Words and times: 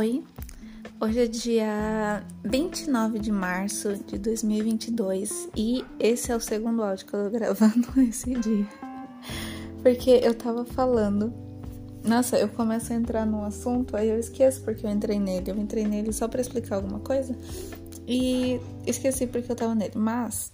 Oi, 0.00 0.24
hoje 0.98 1.20
é 1.20 1.26
dia 1.26 2.24
29 2.42 3.18
de 3.18 3.30
março 3.30 3.96
de 4.06 4.16
2022 4.16 5.50
e 5.54 5.84
esse 5.98 6.32
é 6.32 6.36
o 6.36 6.40
segundo 6.40 6.82
áudio 6.82 7.04
que 7.04 7.12
eu 7.12 7.24
tô 7.24 7.30
gravando 7.30 7.86
esse 8.08 8.32
dia. 8.32 8.66
Porque 9.82 10.10
eu 10.22 10.34
tava 10.34 10.64
falando. 10.64 11.30
Nossa, 12.02 12.38
eu 12.38 12.48
começo 12.48 12.94
a 12.94 12.96
entrar 12.96 13.26
num 13.26 13.44
assunto, 13.44 13.94
aí 13.94 14.08
eu 14.08 14.18
esqueço 14.18 14.62
porque 14.62 14.86
eu 14.86 14.90
entrei 14.90 15.20
nele. 15.20 15.50
Eu 15.50 15.58
entrei 15.58 15.86
nele 15.86 16.14
só 16.14 16.26
para 16.26 16.40
explicar 16.40 16.76
alguma 16.76 17.00
coisa 17.00 17.36
e 18.08 18.58
esqueci 18.86 19.26
porque 19.26 19.52
eu 19.52 19.56
tava 19.56 19.74
nele. 19.74 19.92
Mas 19.96 20.50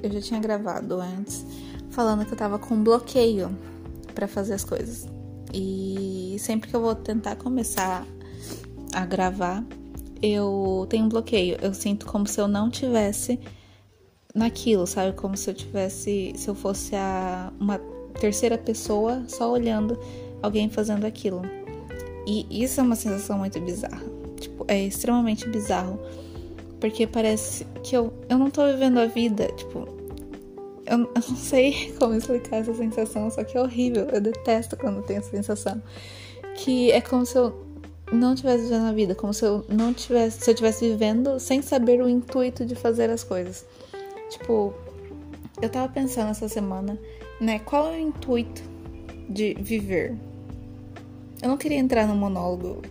eu 0.00 0.12
já 0.12 0.20
tinha 0.20 0.38
gravado 0.38 1.00
antes 1.00 1.44
falando 1.90 2.24
que 2.24 2.32
eu 2.32 2.38
tava 2.38 2.56
com 2.56 2.80
bloqueio 2.84 3.50
para 4.14 4.28
fazer 4.28 4.54
as 4.54 4.62
coisas. 4.62 5.08
E 5.52 6.36
sempre 6.38 6.70
que 6.70 6.76
eu 6.76 6.80
vou 6.80 6.94
tentar 6.94 7.34
começar 7.34 8.06
a 8.92 9.04
gravar, 9.04 9.64
eu 10.22 10.86
tenho 10.88 11.04
um 11.04 11.08
bloqueio. 11.08 11.58
Eu 11.60 11.74
sinto 11.74 12.06
como 12.06 12.26
se 12.26 12.40
eu 12.40 12.48
não 12.48 12.70
tivesse 12.70 13.38
naquilo, 14.34 14.86
sabe? 14.86 15.16
Como 15.16 15.36
se 15.36 15.50
eu 15.50 15.54
tivesse, 15.54 16.32
se 16.36 16.48
eu 16.48 16.54
fosse 16.54 16.94
a 16.94 17.52
uma 17.58 17.78
terceira 18.20 18.56
pessoa 18.56 19.24
só 19.28 19.50
olhando 19.50 19.98
alguém 20.42 20.68
fazendo 20.68 21.04
aquilo. 21.04 21.42
E 22.26 22.46
isso 22.50 22.80
é 22.80 22.82
uma 22.82 22.96
sensação 22.96 23.38
muito 23.38 23.60
bizarra. 23.60 24.02
Tipo, 24.38 24.64
é 24.68 24.84
extremamente 24.84 25.48
bizarro. 25.48 25.98
Porque 26.80 27.06
parece 27.06 27.64
que 27.82 27.96
eu, 27.96 28.12
eu 28.28 28.36
não 28.36 28.50
tô 28.50 28.66
vivendo 28.66 28.98
a 28.98 29.06
vida. 29.06 29.46
Tipo, 29.56 29.88
eu, 30.86 30.98
eu 30.98 31.22
não 31.28 31.36
sei 31.36 31.94
como 31.98 32.14
explicar 32.14 32.56
essa 32.56 32.74
sensação, 32.74 33.30
só 33.30 33.44
que 33.44 33.56
é 33.56 33.60
horrível. 33.60 34.06
Eu 34.06 34.20
detesto 34.20 34.76
quando 34.76 35.02
tenho 35.02 35.20
essa 35.20 35.30
sensação. 35.30 35.82
Que 36.56 36.90
é 36.90 37.00
como 37.00 37.24
se 37.24 37.38
eu 37.38 37.65
não 38.12 38.34
tivesse 38.34 38.64
vivendo 38.64 38.86
a 38.86 38.92
vida, 38.92 39.14
como 39.14 39.34
se 39.34 39.44
eu 39.44 39.64
não 39.68 39.92
tivesse, 39.92 40.44
se 40.44 40.50
eu 40.50 40.54
tivesse 40.54 40.88
vivendo 40.88 41.38
sem 41.40 41.62
saber 41.62 42.00
o 42.00 42.08
intuito 42.08 42.64
de 42.64 42.74
fazer 42.74 43.10
as 43.10 43.24
coisas. 43.24 43.64
Tipo, 44.30 44.72
eu 45.60 45.68
tava 45.68 45.92
pensando 45.92 46.30
essa 46.30 46.48
semana, 46.48 46.98
né, 47.40 47.58
qual 47.60 47.88
é 47.88 47.96
o 47.96 48.00
intuito 48.00 48.62
de 49.28 49.54
viver? 49.54 50.14
Eu 51.42 51.48
não 51.48 51.56
queria 51.56 51.78
entrar 51.78 52.06
no 52.06 52.14
monólogo 52.14 52.82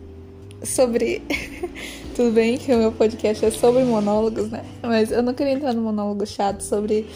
sobre 0.63 1.21
tudo 2.15 2.31
bem 2.31 2.57
que 2.57 2.73
o 2.73 2.77
meu 2.77 2.91
podcast 2.91 3.45
é 3.45 3.51
sobre 3.51 3.83
monólogos, 3.83 4.49
né? 4.49 4.65
Mas 4.81 5.11
eu 5.11 5.23
não 5.23 5.33
queria 5.33 5.53
entrar 5.53 5.73
no 5.73 5.81
monólogo 5.81 6.25
chato 6.25 6.61
sobre 6.61 7.07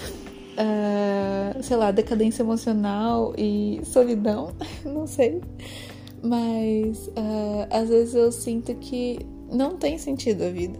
uh, 0.59 1.63
sei 1.63 1.77
lá, 1.77 1.91
decadência 1.91 2.43
emocional 2.43 3.33
e 3.37 3.81
solidão, 3.83 4.53
não 4.83 5.07
sei. 5.07 5.41
Mas 6.21 7.07
uh, 7.07 7.67
às 7.69 7.89
vezes 7.89 8.13
eu 8.13 8.31
sinto 8.31 8.73
que 8.75 9.19
não 9.51 9.77
tem 9.77 9.97
sentido 9.97 10.43
a 10.43 10.49
vida. 10.49 10.79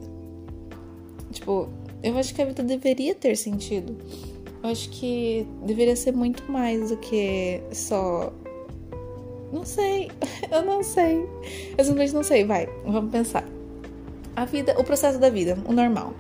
Tipo, 1.32 1.70
eu 2.04 2.18
acho 2.18 2.34
que 2.34 2.42
a 2.42 2.46
vida 2.46 2.64
deveria 2.64 3.16
ter 3.16 3.36
sentido. 3.36 3.96
Eu 4.62 4.70
acho 4.70 4.90
que 4.90 5.48
deveria 5.66 5.96
ser 5.96 6.12
muito 6.12 6.50
mais 6.52 6.90
do 6.90 6.98
que 6.98 7.62
só. 7.72 8.34
Não 9.52 9.66
sei, 9.66 10.12
eu 10.52 10.64
não 10.64 10.84
sei. 10.84 11.26
Eu 11.78 11.86
simplesmente 11.86 12.14
não 12.14 12.24
sei. 12.24 12.44
Vai, 12.44 12.68
vamos 12.86 13.12
pensar. 13.12 13.46
A 14.36 14.46
vida, 14.46 14.76
o 14.80 14.84
processo 14.84 15.20
da 15.20 15.30
vida, 15.30 15.58
o 15.66 15.74
normal. 15.74 16.14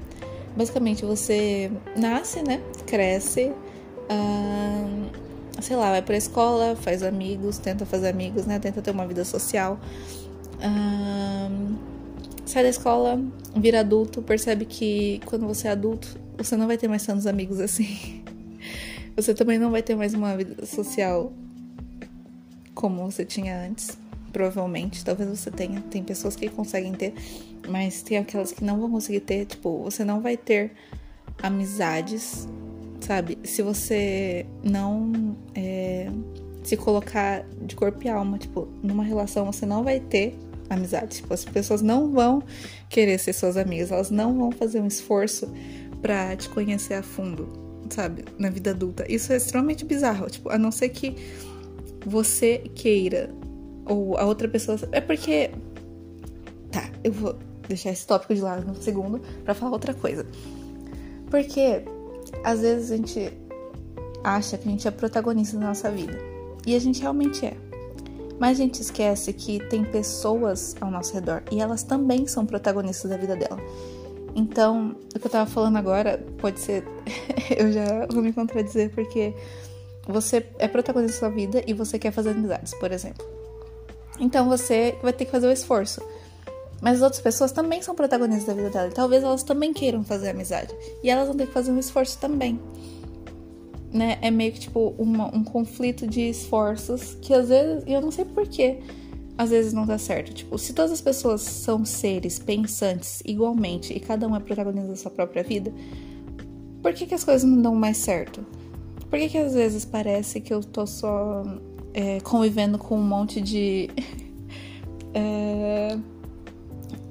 Basicamente, 0.56 1.06
você 1.06 1.72
nasce, 1.96 2.42
né? 2.42 2.62
Cresce. 2.86 3.52
Uh, 4.10 5.29
sei 5.62 5.76
lá, 5.76 5.92
vai 5.92 6.02
pra 6.02 6.18
escola, 6.18 6.76
faz 6.76 7.04
amigos, 7.04 7.58
tenta 7.58 7.86
fazer 7.86 8.10
amigos, 8.10 8.46
né? 8.46 8.60
Tenta 8.60 8.82
ter 8.82 8.92
uma 8.92 9.08
vida 9.08 9.24
social. 9.26 9.80
Um, 10.62 11.78
sai 12.46 12.64
da 12.64 12.70
escola, 12.70 13.20
vira 13.56 13.80
adulto, 13.82 14.22
percebe 14.22 14.66
que 14.66 15.22
quando 15.26 15.48
você 15.48 15.68
é 15.68 15.72
adulto, 15.72 16.20
você 16.38 16.56
não 16.58 16.68
vai 16.68 16.78
ter 16.78 16.88
mais 16.88 17.06
tantos 17.06 17.28
amigos 17.28 17.60
assim. 17.60 18.24
Você 19.16 19.34
também 19.34 19.60
não 19.60 19.70
vai 19.70 19.84
ter 19.84 19.96
mais 19.96 20.14
uma 20.14 20.38
vida 20.38 20.66
social 20.66 21.34
como 22.74 23.04
você 23.12 23.26
tinha 23.26 23.66
antes. 23.66 23.98
Provavelmente, 24.32 25.04
talvez 25.04 25.30
você 25.30 25.52
tenha. 25.52 25.82
Tem 25.82 26.02
pessoas 26.02 26.38
que 26.38 26.48
conseguem 26.48 26.94
ter, 26.94 27.14
mas 27.68 28.02
tem 28.02 28.18
aquelas 28.18 28.54
que 28.54 28.64
não 28.64 28.80
vão 28.80 28.90
conseguir 28.90 29.20
ter. 29.20 29.46
Tipo, 29.46 29.84
você 29.84 30.06
não 30.06 30.22
vai 30.22 30.38
ter 30.38 30.72
amizades 31.44 32.48
sabe? 33.10 33.40
Se 33.44 33.64
você 33.64 34.46
não 34.64 35.36
é, 35.56 36.12
se 36.62 36.78
colocar 36.78 37.44
de 37.60 37.76
corpo 37.76 38.06
e 38.06 38.08
alma, 38.08 38.38
tipo, 38.38 38.68
numa 38.84 39.04
relação, 39.04 39.48
você 39.48 39.66
não 39.66 39.84
vai 39.84 40.00
ter 40.00 40.38
amizade. 40.70 41.16
Tipo, 41.16 41.34
as 41.34 41.44
pessoas 41.44 41.82
não 41.82 42.12
vão 42.12 42.44
querer 42.88 43.18
ser 43.18 43.34
suas 43.34 43.58
amigas, 43.58 43.92
elas 43.92 44.12
não 44.12 44.38
vão 44.38 44.52
fazer 44.52 44.80
um 44.80 44.86
esforço 44.86 45.52
para 46.04 46.36
te 46.36 46.50
conhecer 46.50 46.94
a 46.94 47.02
fundo, 47.02 47.50
sabe? 47.90 48.26
Na 48.38 48.52
vida 48.52 48.70
adulta. 48.70 49.12
Isso 49.12 49.34
é 49.34 49.38
extremamente 49.38 49.84
bizarro, 49.86 50.30
tipo, 50.30 50.48
a 50.52 50.60
não 50.60 50.72
ser 50.72 50.90
que 50.90 51.16
você 52.06 52.60
queira 52.76 53.32
ou 53.88 54.18
a 54.18 54.26
outra 54.26 54.48
pessoa. 54.48 54.78
É 54.92 55.02
porque. 55.02 55.50
Tá, 56.72 56.88
eu 57.04 57.12
vou 57.12 57.36
deixar 57.68 57.90
esse 57.90 58.06
tópico 58.06 58.36
de 58.36 58.42
lado 58.42 58.68
no 58.68 58.80
segundo 58.80 59.20
para 59.44 59.56
falar 59.56 59.72
outra 59.72 59.96
coisa. 59.96 60.28
Porque 61.32 61.84
às 62.44 62.62
vezes 62.62 62.92
a 62.92 62.98
gente 62.98 63.34
acha 64.24 64.58
que 64.58 64.68
a 64.68 64.72
gente 64.72 64.88
é 64.88 64.92
protagonista 64.92 65.58
da 65.58 65.68
nossa 65.68 65.90
vida. 65.90 66.18
E 66.66 66.76
a 66.76 66.80
gente 66.80 67.02
realmente 67.02 67.46
é. 67.46 67.56
Mas 68.40 68.58
a 68.60 68.64
gente 68.64 68.82
esquece 68.82 69.34
que 69.34 69.60
tem 69.70 69.84
pessoas 69.84 70.76
ao 70.80 70.90
nosso 70.90 71.14
redor 71.14 71.44
e 71.52 71.60
elas 71.60 71.84
também 71.84 72.26
são 72.28 72.46
protagonistas 72.46 73.10
da 73.10 73.18
vida 73.18 73.36
dela. 73.36 73.60
Então, 74.36 74.96
o 75.14 75.20
que 75.20 75.28
eu 75.28 75.32
tava 75.32 75.50
falando 75.50 75.78
agora 75.78 76.24
pode 76.38 76.60
ser. 76.60 76.84
eu 77.58 77.72
já 77.72 78.06
vou 78.08 78.22
me 78.22 78.32
contradizer 78.32 78.92
porque 78.92 79.34
você 80.08 80.46
é 80.58 80.68
protagonista 80.68 81.14
da 81.14 81.20
sua 81.20 81.30
vida 81.30 81.64
e 81.68 81.74
você 81.74 82.00
quer 82.00 82.12
fazer 82.12 82.32
amizades, 82.32 82.74
por 82.76 82.92
exemplo. 82.92 83.26
Então 84.20 84.48
você 84.48 84.98
vai 85.02 85.14
ter 85.14 85.26
que 85.26 85.32
fazer 85.32 85.48
o 85.48 85.52
esforço. 85.52 86.02
Mas 86.82 86.98
as 86.98 87.02
outras 87.02 87.22
pessoas 87.22 87.52
também 87.52 87.82
são 87.82 87.94
protagonistas 87.94 88.46
da 88.46 88.54
vida 88.54 88.70
dela. 88.70 88.88
E 88.88 88.94
talvez 88.94 89.24
elas 89.24 89.44
também 89.44 89.74
queiram 89.74 90.04
fazer 90.04 90.30
amizade. 90.30 90.74
E 91.04 91.10
elas 91.10 91.28
vão 91.28 91.36
ter 91.36 91.48
que 91.48 91.54
fazer 91.54 91.72
um 91.72 91.80
esforço 91.80 92.18
também. 92.20 92.60
Né? 93.92 94.18
É 94.22 94.32
meio 94.32 94.52
que 94.54 94.62
tipo 94.62 94.94
uma, 94.98 95.36
um 95.36 95.44
conflito 95.44 96.08
de 96.08 96.22
esforços 96.22 97.18
que 97.22 97.34
às 97.34 97.50
vezes. 97.50 97.84
E 97.86 97.94
eu 97.94 98.02
não 98.02 98.12
sei 98.12 98.26
porquê. 98.26 98.80
Às 99.38 99.52
vezes 99.52 99.72
não 99.72 99.86
dá 99.86 99.98
certo. 99.98 100.34
Tipo, 100.34 100.58
se 100.58 100.74
todas 100.74 100.92
as 100.92 101.02
pessoas 101.02 101.42
são 101.42 101.86
seres 101.86 102.38
pensantes 102.38 103.22
igualmente 103.26 103.94
e 103.94 104.00
cada 104.00 104.28
um 104.28 104.36
é 104.36 104.40
protagonista 104.40 104.90
da 104.90 104.96
sua 104.98 105.12
própria 105.12 105.44
vida, 105.44 105.74
por 106.82 106.94
que, 106.94 107.06
que 107.06 107.16
as 107.16 107.24
coisas 107.24 107.50
não 107.50 107.62
dão 107.62 107.74
mais 107.74 107.98
certo? 107.98 108.46
Por 109.10 109.18
que, 109.18 109.30
que 109.30 109.38
às 109.38 109.54
vezes 109.54 109.86
parece 109.86 110.42
que 110.42 110.54
eu 110.54 110.62
tô 110.62 110.86
só 110.86 111.44
é, 111.94 112.20
convivendo 112.20 112.78
com 112.78 112.98
um 112.98 113.04
monte 113.04 113.42
de. 113.42 113.90
é, 115.14 115.98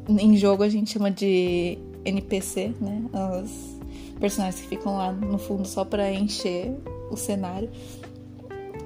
em 0.09 0.37
jogo 0.37 0.63
a 0.63 0.69
gente 0.69 0.91
chama 0.91 1.11
de 1.11 1.79
NPC, 2.05 2.73
né? 2.81 3.03
Os 3.43 3.79
personagens 4.19 4.61
que 4.63 4.69
ficam 4.69 4.97
lá 4.97 5.13
no 5.13 5.39
fundo 5.39 5.67
só 5.67 5.85
para 5.85 6.13
encher 6.13 6.73
o 7.11 7.17
cenário. 7.17 7.71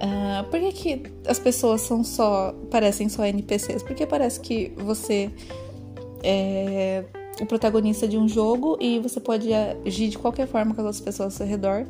Uh, 0.02 0.50
por 0.50 0.58
que, 0.58 0.72
que 0.72 1.02
as 1.28 1.38
pessoas 1.38 1.82
são 1.82 2.02
só. 2.02 2.52
parecem 2.70 3.08
só 3.08 3.24
NPCs? 3.24 3.82
Porque 3.82 4.04
parece 4.06 4.40
que 4.40 4.72
você 4.76 5.30
é 6.22 7.04
o 7.40 7.46
protagonista 7.46 8.06
de 8.06 8.18
um 8.18 8.28
jogo 8.28 8.76
e 8.80 8.98
você 8.98 9.18
pode 9.18 9.52
agir 9.52 10.08
de 10.08 10.18
qualquer 10.18 10.46
forma 10.46 10.74
com 10.74 10.80
as 10.80 10.86
outras 10.86 11.00
pessoas 11.00 11.32
ao 11.32 11.38
seu 11.38 11.46
redor, 11.46 11.86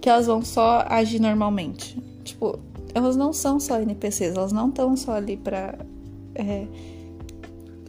que 0.00 0.08
elas 0.08 0.26
vão 0.26 0.42
só 0.42 0.84
agir 0.88 1.20
normalmente. 1.20 2.00
Tipo, 2.24 2.58
elas 2.94 3.16
não 3.16 3.32
são 3.32 3.60
só 3.60 3.80
NPCs, 3.80 4.36
elas 4.36 4.52
não 4.52 4.68
estão 4.68 4.96
só 4.96 5.12
ali 5.12 5.36
pra. 5.36 5.78
É, 6.34 6.66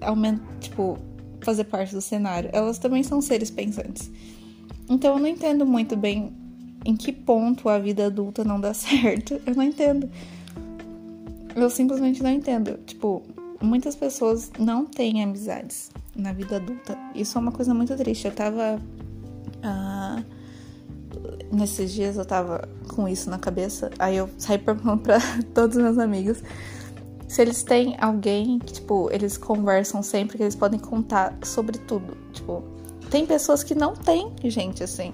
aumentar, 0.01 0.43
tipo, 0.59 0.97
fazer 1.41 1.65
parte 1.65 1.93
do 1.93 2.01
cenário. 2.01 2.49
Elas 2.53 2.77
também 2.77 3.03
são 3.03 3.21
seres 3.21 3.49
pensantes. 3.49 4.09
Então 4.89 5.13
eu 5.13 5.19
não 5.19 5.27
entendo 5.27 5.65
muito 5.65 5.95
bem 5.95 6.33
em 6.85 6.95
que 6.95 7.11
ponto 7.11 7.67
a 7.69 7.77
vida 7.77 8.05
adulta 8.05 8.43
não 8.43 8.59
dá 8.59 8.73
certo. 8.75 9.39
Eu 9.45 9.55
não 9.55 9.63
entendo. 9.63 10.09
Eu 11.55 11.69
simplesmente 11.69 12.21
não 12.21 12.29
entendo. 12.29 12.79
Tipo, 12.85 13.23
muitas 13.61 13.95
pessoas 13.95 14.51
não 14.57 14.85
têm 14.85 15.23
amizades 15.23 15.89
na 16.15 16.31
vida 16.31 16.57
adulta. 16.57 16.97
Isso 17.13 17.37
é 17.37 17.41
uma 17.41 17.51
coisa 17.51 17.73
muito 17.73 17.95
triste. 17.95 18.25
Eu 18.25 18.33
tava. 18.33 18.79
Uh, 19.57 20.37
nesses 21.51 21.91
dias 21.91 22.17
eu 22.17 22.25
tava 22.25 22.67
com 22.89 23.07
isso 23.07 23.29
na 23.29 23.39
cabeça. 23.39 23.91
Aí 23.97 24.17
eu 24.17 24.29
saí 24.37 24.57
perguntando 24.57 24.99
pra 25.03 25.19
todos 25.53 25.75
os 25.75 25.83
meus 25.83 25.97
amigos 25.97 26.41
se 27.27 27.41
eles 27.41 27.61
têm 27.61 27.95
alguém 27.99 28.57
que, 28.57 28.73
tipo, 28.73 29.09
eles 29.11 29.37
conversam 29.37 30.01
sempre, 30.01 30.37
que 30.37 30.43
eles 30.43 30.55
podem 30.55 30.79
contar 30.79 31.37
sobre 31.43 31.77
tudo. 31.79 32.15
Tipo, 32.31 32.63
tem 33.09 33.25
pessoas 33.25 33.63
que 33.63 33.75
não 33.75 33.93
têm 33.93 34.33
gente 34.45 34.83
assim. 34.83 35.13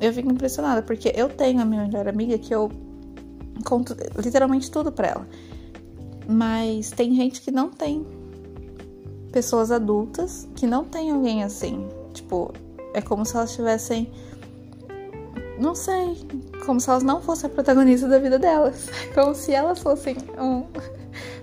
Eu 0.00 0.12
fico 0.12 0.32
impressionada, 0.32 0.82
porque 0.82 1.12
eu 1.14 1.28
tenho 1.28 1.60
a 1.60 1.64
minha 1.64 1.84
melhor 1.84 2.08
amiga 2.08 2.38
que 2.38 2.54
eu 2.54 2.70
conto 3.64 3.94
literalmente 4.16 4.70
tudo 4.70 4.90
pra 4.90 5.08
ela. 5.08 5.28
Mas 6.26 6.90
tem 6.90 7.14
gente 7.14 7.40
que 7.42 7.50
não 7.50 7.70
tem. 7.70 8.04
pessoas 9.30 9.70
adultas 9.70 10.48
que 10.56 10.66
não 10.66 10.84
têm 10.84 11.10
alguém 11.10 11.42
assim. 11.44 11.86
Tipo, 12.12 12.52
é 12.94 13.02
como 13.02 13.24
se 13.24 13.36
elas 13.36 13.54
tivessem. 13.54 14.10
Não 15.58 15.74
sei. 15.74 16.16
Como 16.64 16.80
se 16.80 16.88
elas 16.88 17.02
não 17.02 17.20
fossem 17.20 17.48
a 17.50 17.52
protagonista 17.52 18.08
da 18.08 18.18
vida 18.18 18.38
delas. 18.38 18.88
Como 19.14 19.34
se 19.34 19.52
elas 19.52 19.78
fossem 19.78 20.16
um, 20.38 20.64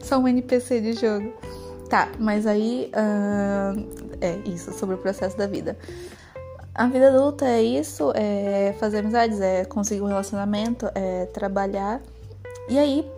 só 0.09 0.17
um 0.17 0.27
NPC 0.27 0.81
de 0.81 0.94
jogo. 0.94 1.31
Tá, 1.89 2.09
mas 2.19 2.45
aí. 2.45 2.91
Uh, 2.94 4.09
é 4.21 4.38
isso, 4.45 4.73
sobre 4.73 4.95
o 4.95 4.97
processo 4.97 5.38
da 5.38 5.47
vida. 5.47 5.77
A 6.73 6.88
vida 6.88 7.09
adulta 7.09 7.45
é 7.45 7.61
isso, 7.61 8.11
é 8.15 8.73
fazer 8.79 9.00
amizades, 9.00 9.39
é 9.39 9.65
conseguir 9.65 10.01
um 10.01 10.07
relacionamento, 10.07 10.89
é 10.95 11.25
trabalhar. 11.27 12.01
E 12.69 12.77
aí, 12.77 13.09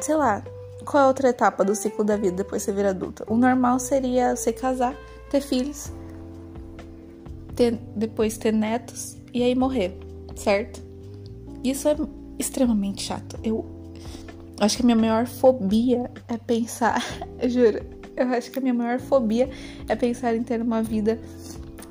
sei 0.00 0.16
lá, 0.16 0.42
qual 0.84 1.04
é 1.04 1.06
outra 1.06 1.28
etapa 1.28 1.64
do 1.64 1.74
ciclo 1.74 2.04
da 2.04 2.16
vida 2.16 2.36
depois 2.36 2.62
de 2.62 2.66
você 2.66 2.72
vir 2.72 2.86
adulta? 2.86 3.24
O 3.28 3.36
normal 3.36 3.78
seria 3.78 4.36
você 4.36 4.52
casar, 4.52 4.94
ter 5.30 5.40
filhos, 5.40 5.90
ter, 7.54 7.78
depois 7.94 8.36
ter 8.36 8.52
netos 8.52 9.16
e 9.32 9.42
aí 9.42 9.54
morrer, 9.54 9.98
certo? 10.36 10.82
Isso 11.64 11.88
é 11.88 11.96
extremamente 12.38 13.02
chato. 13.02 13.38
Eu 13.42 13.75
acho 14.60 14.76
que 14.76 14.82
a 14.82 14.86
minha 14.86 14.96
maior 14.96 15.26
fobia 15.26 16.10
é 16.28 16.36
pensar, 16.36 17.02
juro, 17.48 17.80
eu 18.16 18.28
acho 18.28 18.50
que 18.50 18.58
a 18.58 18.62
minha 18.62 18.74
maior 18.74 18.98
fobia 18.98 19.50
é 19.88 19.94
pensar 19.94 20.34
em 20.34 20.42
ter 20.42 20.60
uma 20.62 20.82
vida 20.82 21.20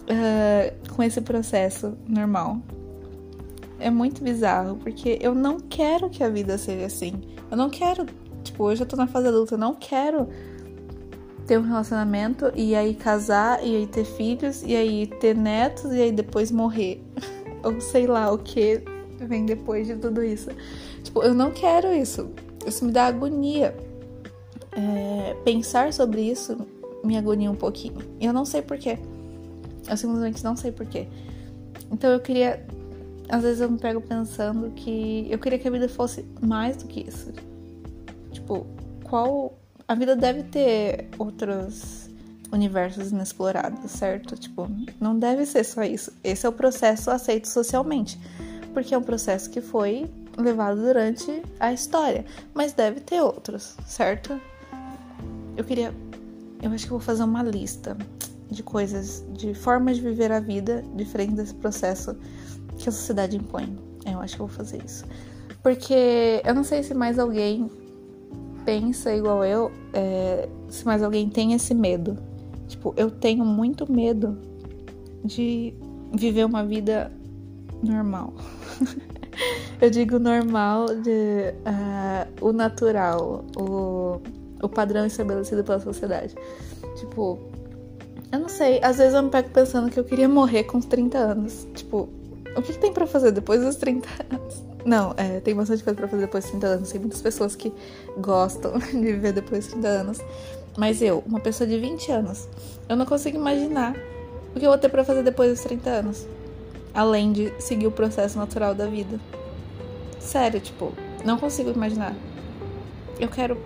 uh, 0.09 0.93
com 0.93 1.03
esse 1.03 1.21
processo 1.21 1.97
normal. 2.07 2.59
É 3.79 3.89
muito 3.89 4.23
bizarro, 4.23 4.77
porque 4.77 5.19
eu 5.21 5.35
não 5.35 5.59
quero 5.59 6.09
que 6.09 6.23
a 6.23 6.29
vida 6.29 6.57
seja 6.57 6.85
assim. 6.85 7.21
Eu 7.51 7.57
não 7.57 7.69
quero, 7.69 8.05
tipo, 8.43 8.63
hoje 8.63 8.81
eu 8.81 8.87
tô 8.87 8.95
na 8.95 9.05
fase 9.05 9.27
adulta, 9.27 9.55
eu 9.55 9.59
não 9.59 9.75
quero 9.75 10.27
ter 11.45 11.59
um 11.59 11.61
relacionamento 11.61 12.51
e 12.55 12.75
aí 12.75 12.95
casar 12.95 13.63
e 13.63 13.75
aí 13.75 13.87
ter 13.87 14.05
filhos 14.05 14.63
e 14.63 14.75
aí 14.75 15.05
ter 15.05 15.35
netos 15.35 15.91
e 15.93 16.01
aí 16.01 16.11
depois 16.11 16.51
morrer. 16.51 17.03
Ou 17.63 17.79
sei 17.79 18.07
lá 18.07 18.31
o 18.31 18.37
que 18.37 18.81
vem 19.19 19.45
depois 19.45 19.87
de 19.87 19.95
tudo 19.95 20.23
isso. 20.23 20.49
Tipo, 21.03 21.21
eu 21.21 21.33
não 21.33 21.51
quero 21.51 21.93
isso. 21.93 22.29
Isso 22.65 22.85
me 22.85 22.91
dá 22.91 23.05
agonia. 23.05 23.75
É, 24.71 25.35
pensar 25.45 25.93
sobre 25.93 26.21
isso 26.21 26.57
me 27.05 27.17
agonia 27.17 27.49
um 27.49 27.55
pouquinho. 27.55 27.99
Eu 28.19 28.33
não 28.33 28.45
sei 28.45 28.61
porquê. 28.61 28.97
Eu 29.87 29.95
simplesmente 29.95 30.43
não 30.43 30.55
sei 30.55 30.71
porquê. 30.71 31.07
Então 31.91 32.09
eu 32.09 32.19
queria. 32.19 32.65
Às 33.29 33.43
vezes 33.43 33.61
eu 33.61 33.69
me 33.69 33.77
pego 33.77 34.01
pensando 34.01 34.71
que 34.71 35.27
eu 35.29 35.39
queria 35.39 35.57
que 35.57 35.67
a 35.67 35.71
vida 35.71 35.87
fosse 35.87 36.25
mais 36.41 36.77
do 36.77 36.85
que 36.87 37.01
isso. 37.07 37.31
Tipo, 38.31 38.65
qual. 39.03 39.57
A 39.87 39.93
vida 39.93 40.15
deve 40.15 40.41
ter 40.43 41.09
outros 41.19 42.09
universos 42.51 43.11
inexplorados, 43.11 43.91
certo? 43.91 44.35
Tipo, 44.35 44.67
não 44.99 45.17
deve 45.17 45.45
ser 45.45 45.63
só 45.63 45.83
isso. 45.83 46.11
Esse 46.23 46.45
é 46.45 46.49
o 46.49 46.51
processo 46.51 47.11
aceito 47.11 47.47
socialmente. 47.47 48.19
Porque 48.73 48.95
é 48.95 48.97
um 48.97 49.03
processo 49.03 49.49
que 49.49 49.61
foi 49.61 50.09
levado 50.37 50.81
durante 50.81 51.41
a 51.59 51.73
história. 51.73 52.25
Mas 52.53 52.73
deve 52.73 52.99
ter 52.99 53.21
outros, 53.21 53.75
certo? 53.85 54.39
Eu 55.55 55.63
queria. 55.63 55.93
Eu 56.61 56.71
acho 56.71 56.85
que 56.85 56.91
vou 56.91 56.99
fazer 56.99 57.23
uma 57.23 57.43
lista 57.43 57.97
de 58.49 58.63
coisas, 58.63 59.23
de 59.33 59.53
formas 59.53 59.97
de 59.97 60.03
viver 60.03 60.31
a 60.31 60.39
vida 60.39 60.83
diferente 60.95 61.33
desse 61.33 61.53
processo 61.53 62.15
que 62.77 62.89
a 62.89 62.91
sociedade 62.91 63.37
impõe. 63.37 63.77
Eu 64.05 64.19
acho 64.19 64.33
que 64.33 64.39
vou 64.39 64.47
fazer 64.47 64.83
isso. 64.85 65.05
Porque 65.63 66.41
eu 66.43 66.53
não 66.53 66.63
sei 66.63 66.83
se 66.83 66.93
mais 66.93 67.17
alguém 67.17 67.69
pensa 68.63 69.13
igual 69.13 69.45
eu, 69.45 69.71
é, 69.93 70.49
se 70.69 70.85
mais 70.85 71.01
alguém 71.03 71.29
tem 71.29 71.53
esse 71.53 71.73
medo. 71.73 72.17
Tipo, 72.67 72.93
eu 72.97 73.11
tenho 73.11 73.45
muito 73.45 73.91
medo 73.91 74.37
de 75.23 75.73
viver 76.13 76.45
uma 76.45 76.63
vida 76.63 77.11
normal. 77.83 78.33
eu 79.81 79.89
digo 79.89 80.19
normal 80.19 80.87
de 80.87 81.53
uh, 81.65 82.45
o 82.45 82.51
natural, 82.51 83.45
o, 83.57 84.21
o 84.61 84.69
padrão 84.69 85.05
estabelecido 85.05 85.63
pela 85.63 85.79
sociedade. 85.79 86.35
Tipo, 86.97 87.39
eu 88.31 88.39
não 88.39 88.49
sei, 88.49 88.79
às 88.83 88.97
vezes 88.97 89.13
eu 89.13 89.23
me 89.23 89.29
pego 89.29 89.49
pensando 89.49 89.89
que 89.89 89.99
eu 89.99 90.03
queria 90.03 90.27
morrer 90.27 90.63
com 90.63 90.79
30 90.79 91.17
anos. 91.17 91.67
Tipo, 91.73 92.09
o 92.55 92.61
que, 92.61 92.73
que 92.73 92.79
tem 92.79 92.93
para 92.93 93.05
fazer 93.05 93.31
depois 93.31 93.61
dos 93.61 93.75
30 93.75 94.07
anos? 94.31 94.63
Não, 94.85 95.13
é, 95.17 95.39
tem 95.39 95.55
bastante 95.55 95.83
coisa 95.83 95.97
pra 95.97 96.07
fazer 96.07 96.23
depois 96.23 96.43
dos 96.43 96.51
30 96.51 96.67
anos. 96.67 96.91
Tem 96.91 97.01
muitas 97.01 97.21
pessoas 97.21 97.55
que 97.55 97.73
gostam 98.17 98.77
de 98.91 98.99
viver 98.99 99.33
depois 99.33 99.65
dos 99.65 99.73
30 99.73 99.87
anos. 99.87 100.19
Mas 100.77 101.01
eu, 101.01 101.23
uma 101.25 101.39
pessoa 101.39 101.67
de 101.67 101.77
20 101.79 102.11
anos, 102.11 102.47
eu 102.89 102.95
não 102.95 103.05
consigo 103.05 103.37
imaginar 103.37 103.95
o 104.55 104.59
que 104.59 104.65
eu 104.65 104.69
vou 104.69 104.77
ter 104.77 104.89
pra 104.89 105.03
fazer 105.03 105.23
depois 105.23 105.51
dos 105.51 105.61
30 105.61 105.89
anos. 105.89 106.27
Além 106.95 107.33
de 107.33 107.53
seguir 107.59 107.87
o 107.87 107.91
processo 107.91 108.37
natural 108.37 108.73
da 108.73 108.87
vida. 108.87 109.19
Sério, 110.19 110.59
tipo, 110.59 110.93
não 111.25 111.37
consigo 111.37 111.69
imaginar. 111.69 112.15
Eu 113.19 113.27
quero. 113.27 113.57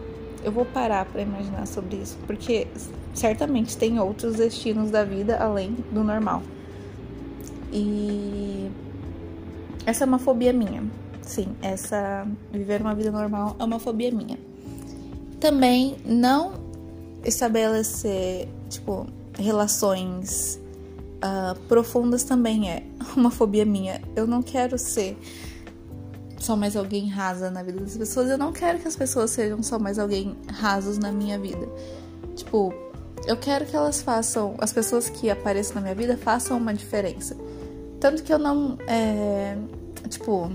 Eu 0.44 0.52
vou 0.52 0.66
parar 0.66 1.06
pra 1.06 1.22
imaginar 1.22 1.68
sobre 1.68 1.98
isso. 1.98 2.18
Porque 2.26 2.68
certamente 3.14 3.78
tem 3.78 4.00
outros 4.00 4.36
destinos 4.36 4.90
da 4.90 5.04
vida 5.04 5.38
além 5.38 5.76
do 5.92 6.04
normal. 6.04 6.42
E 7.72 8.70
essa 9.86 10.04
é 10.04 10.08
uma 10.08 10.20
fobia 10.20 10.52
minha. 10.52 10.84
Sim, 11.22 11.50
essa 11.62 12.28
viver 12.52 12.82
uma 12.82 12.96
vida 12.96 13.12
normal 13.12 13.56
é 13.60 13.64
uma 13.64 13.80
fobia 13.80 14.12
minha. 14.12 14.38
Também 15.40 15.98
não 16.06 16.54
estabelecer, 17.24 18.48
tipo, 18.70 19.06
relações 19.38 20.60
uh, 21.24 21.60
profundas 21.68 22.24
também 22.24 22.70
é 22.70 22.84
uma 23.16 23.32
fobia 23.32 23.66
minha. 23.66 24.02
Eu 24.16 24.26
não 24.26 24.42
quero 24.42 24.78
ser 24.78 25.18
só 26.38 26.56
mais 26.56 26.76
alguém 26.76 27.08
rasa 27.08 27.52
na 27.52 27.62
vida 27.62 27.80
das 27.80 27.96
pessoas. 27.98 28.30
Eu 28.30 28.38
não 28.38 28.52
quero 28.52 28.80
que 28.80 28.88
as 28.88 28.96
pessoas 28.96 29.32
sejam 29.32 29.62
só 29.62 29.78
mais 29.78 30.00
alguém 30.00 30.36
rasos 30.52 30.98
na 30.98 31.12
minha 31.12 31.38
vida. 31.38 31.68
Tipo, 32.36 32.74
eu 33.28 33.38
quero 33.38 33.66
que 33.66 33.76
elas 33.76 34.02
façam, 34.02 34.56
as 34.60 34.72
pessoas 34.72 35.10
que 35.10 35.30
apareçam 35.30 35.76
na 35.76 35.82
minha 35.82 35.96
vida 35.96 36.18
façam 36.18 36.58
uma 36.58 36.74
diferença. 36.74 37.36
Tanto 38.00 38.24
que 38.24 38.34
eu 38.34 38.40
não. 38.40 38.78
É, 38.88 39.58
tipo, 40.08 40.50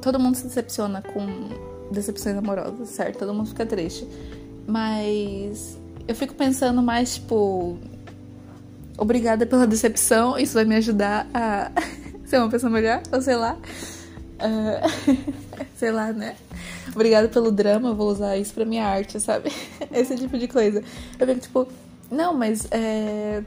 todo 0.00 0.18
mundo 0.18 0.36
se 0.36 0.44
decepciona 0.44 1.02
com 1.02 1.26
decepções 1.90 2.36
amorosas, 2.36 2.88
certo? 2.88 3.18
Todo 3.18 3.34
mundo 3.34 3.50
fica 3.50 3.66
triste. 3.66 4.08
Mas 4.66 5.78
eu 6.08 6.14
fico 6.14 6.34
pensando 6.34 6.82
mais, 6.82 7.16
tipo. 7.16 7.76
Obrigada 8.98 9.46
pela 9.46 9.66
decepção, 9.66 10.38
isso 10.38 10.54
vai 10.54 10.64
me 10.64 10.76
ajudar 10.76 11.26
a 11.32 11.70
ser 12.24 12.38
uma 12.38 12.50
pessoa 12.50 12.70
melhor, 12.70 13.02
ou 13.12 13.22
sei 13.22 13.36
lá. 13.36 13.56
Uh, 14.38 15.34
sei 15.76 15.90
lá, 15.90 16.12
né? 16.12 16.36
Obrigada 16.94 17.28
pelo 17.28 17.50
drama, 17.50 17.94
vou 17.94 18.10
usar 18.10 18.36
isso 18.36 18.52
pra 18.52 18.64
minha 18.64 18.86
arte, 18.86 19.18
sabe? 19.20 19.50
Esse 19.92 20.16
tipo 20.16 20.38
de 20.38 20.46
coisa. 20.46 20.82
Eu 21.18 21.26
fico 21.26 21.40
tipo, 21.40 21.68
não, 22.10 22.34
mas 22.34 22.66
é, 22.70 23.42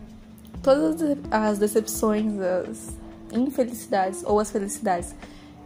todas 0.64 1.18
as 1.30 1.60
decepções, 1.60 2.34
as 2.40 2.96
infelicidades 3.32 4.24
ou 4.26 4.40
as 4.40 4.50
felicidades 4.50 5.14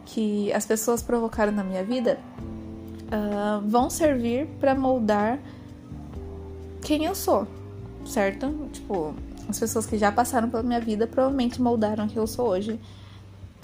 que 0.05 0.51
as 0.51 0.65
pessoas 0.65 1.01
provocaram 1.01 1.51
na 1.51 1.63
minha 1.63 1.83
vida 1.83 2.19
uh, 3.07 3.65
vão 3.67 3.89
servir 3.89 4.47
para 4.59 4.73
moldar 4.73 5.39
quem 6.81 7.05
eu 7.05 7.13
sou, 7.13 7.47
certo? 8.05 8.69
Tipo, 8.73 9.13
as 9.49 9.59
pessoas 9.59 9.85
que 9.85 9.97
já 9.97 10.11
passaram 10.11 10.49
pela 10.49 10.61
minha 10.61 10.79
vida 10.79 11.07
provavelmente 11.07 11.61
moldaram 11.61 12.07
quem 12.07 12.17
eu 12.17 12.27
sou 12.27 12.47
hoje. 12.49 12.79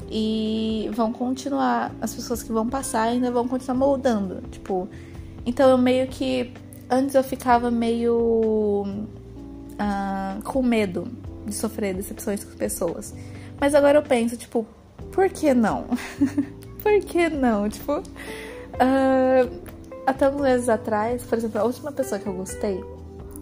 E 0.09 0.89
vão 0.93 1.13
continuar, 1.13 1.93
as 2.01 2.13
pessoas 2.13 2.43
que 2.43 2.51
vão 2.51 2.67
passar 2.67 3.03
ainda 3.03 3.31
vão 3.31 3.47
continuar 3.47 3.77
moldando. 3.77 4.41
Tipo, 4.51 4.87
então 5.45 5.69
eu 5.69 5.77
meio 5.77 6.07
que. 6.07 6.51
Antes 6.89 7.15
eu 7.15 7.23
ficava 7.23 7.71
meio 7.71 8.85
uh, 8.85 10.43
com 10.43 10.61
medo 10.61 11.07
de 11.45 11.53
sofrer 11.55 11.95
decepções 11.95 12.43
com 12.43 12.55
pessoas. 12.57 13.13
Mas 13.59 13.73
agora 13.73 13.97
eu 13.97 14.03
penso, 14.03 14.35
tipo, 14.37 14.65
por 15.11 15.29
que 15.29 15.53
não? 15.53 15.85
por 16.83 16.99
que 17.01 17.29
não? 17.29 17.69
Tipo, 17.69 17.99
uh, 17.99 19.59
até 20.05 20.25
alguns 20.25 20.41
meses 20.41 20.69
atrás, 20.69 21.23
por 21.23 21.37
exemplo, 21.37 21.59
a 21.59 21.63
última 21.63 21.91
pessoa 21.91 22.19
que 22.19 22.27
eu 22.27 22.33
gostei 22.33 22.83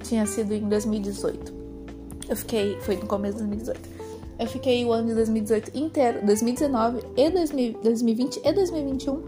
tinha 0.03 0.25
sido 0.25 0.53
em 0.53 0.67
2018. 0.69 1.62
Eu 2.27 2.35
fiquei, 2.35 2.77
foi 2.81 2.95
no 2.95 3.05
começo 3.05 3.37
de 3.37 3.43
2018. 3.43 4.03
Eu 4.39 4.47
fiquei 4.47 4.83
o 4.83 4.91
ano 4.91 5.09
de 5.09 5.15
2018 5.15 5.77
inteiro, 5.77 6.25
2019 6.25 7.03
e 7.15 7.29
2020 7.29 8.41
e 8.43 8.51
2021, 8.51 9.23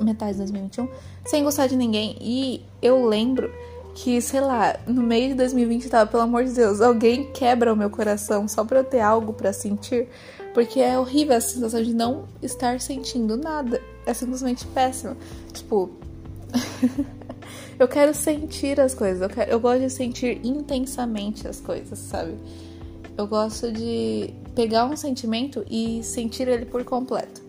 metade 0.00 0.32
de 0.32 0.38
2021, 0.38 0.88
sem 1.24 1.44
gostar 1.44 1.68
de 1.68 1.76
ninguém. 1.76 2.16
E 2.20 2.64
eu 2.80 3.06
lembro 3.06 3.50
que, 3.94 4.20
sei 4.20 4.40
lá, 4.40 4.76
no 4.86 5.02
meio 5.02 5.28
de 5.28 5.34
2020 5.34 5.88
tava, 5.88 6.10
pelo 6.10 6.22
amor 6.22 6.44
de 6.44 6.52
Deus, 6.52 6.80
alguém 6.80 7.30
quebra 7.32 7.72
o 7.72 7.76
meu 7.76 7.90
coração 7.90 8.48
só 8.48 8.64
pra 8.64 8.80
eu 8.80 8.84
ter 8.84 9.00
algo 9.00 9.32
para 9.32 9.52
sentir, 9.52 10.08
porque 10.54 10.80
é 10.80 10.98
horrível 10.98 11.36
a 11.36 11.40
sensação 11.40 11.82
de 11.82 11.94
não 11.94 12.24
estar 12.42 12.80
sentindo 12.80 13.36
nada. 13.36 13.80
É 14.06 14.12
simplesmente 14.12 14.66
péssimo. 14.66 15.16
Tipo, 15.52 15.90
eu 17.78 17.88
quero 17.88 18.14
sentir 18.14 18.80
as 18.80 18.94
coisas. 18.94 19.22
Eu, 19.22 19.28
quero, 19.28 19.50
eu 19.50 19.60
gosto 19.60 19.80
de 19.80 19.90
sentir 19.90 20.40
intensamente 20.44 21.46
as 21.46 21.60
coisas, 21.60 21.98
sabe? 21.98 22.34
Eu 23.16 23.26
gosto 23.26 23.70
de 23.70 24.32
pegar 24.54 24.86
um 24.86 24.96
sentimento 24.96 25.64
e 25.70 26.02
sentir 26.02 26.48
ele 26.48 26.64
por 26.64 26.84
completo. 26.84 27.42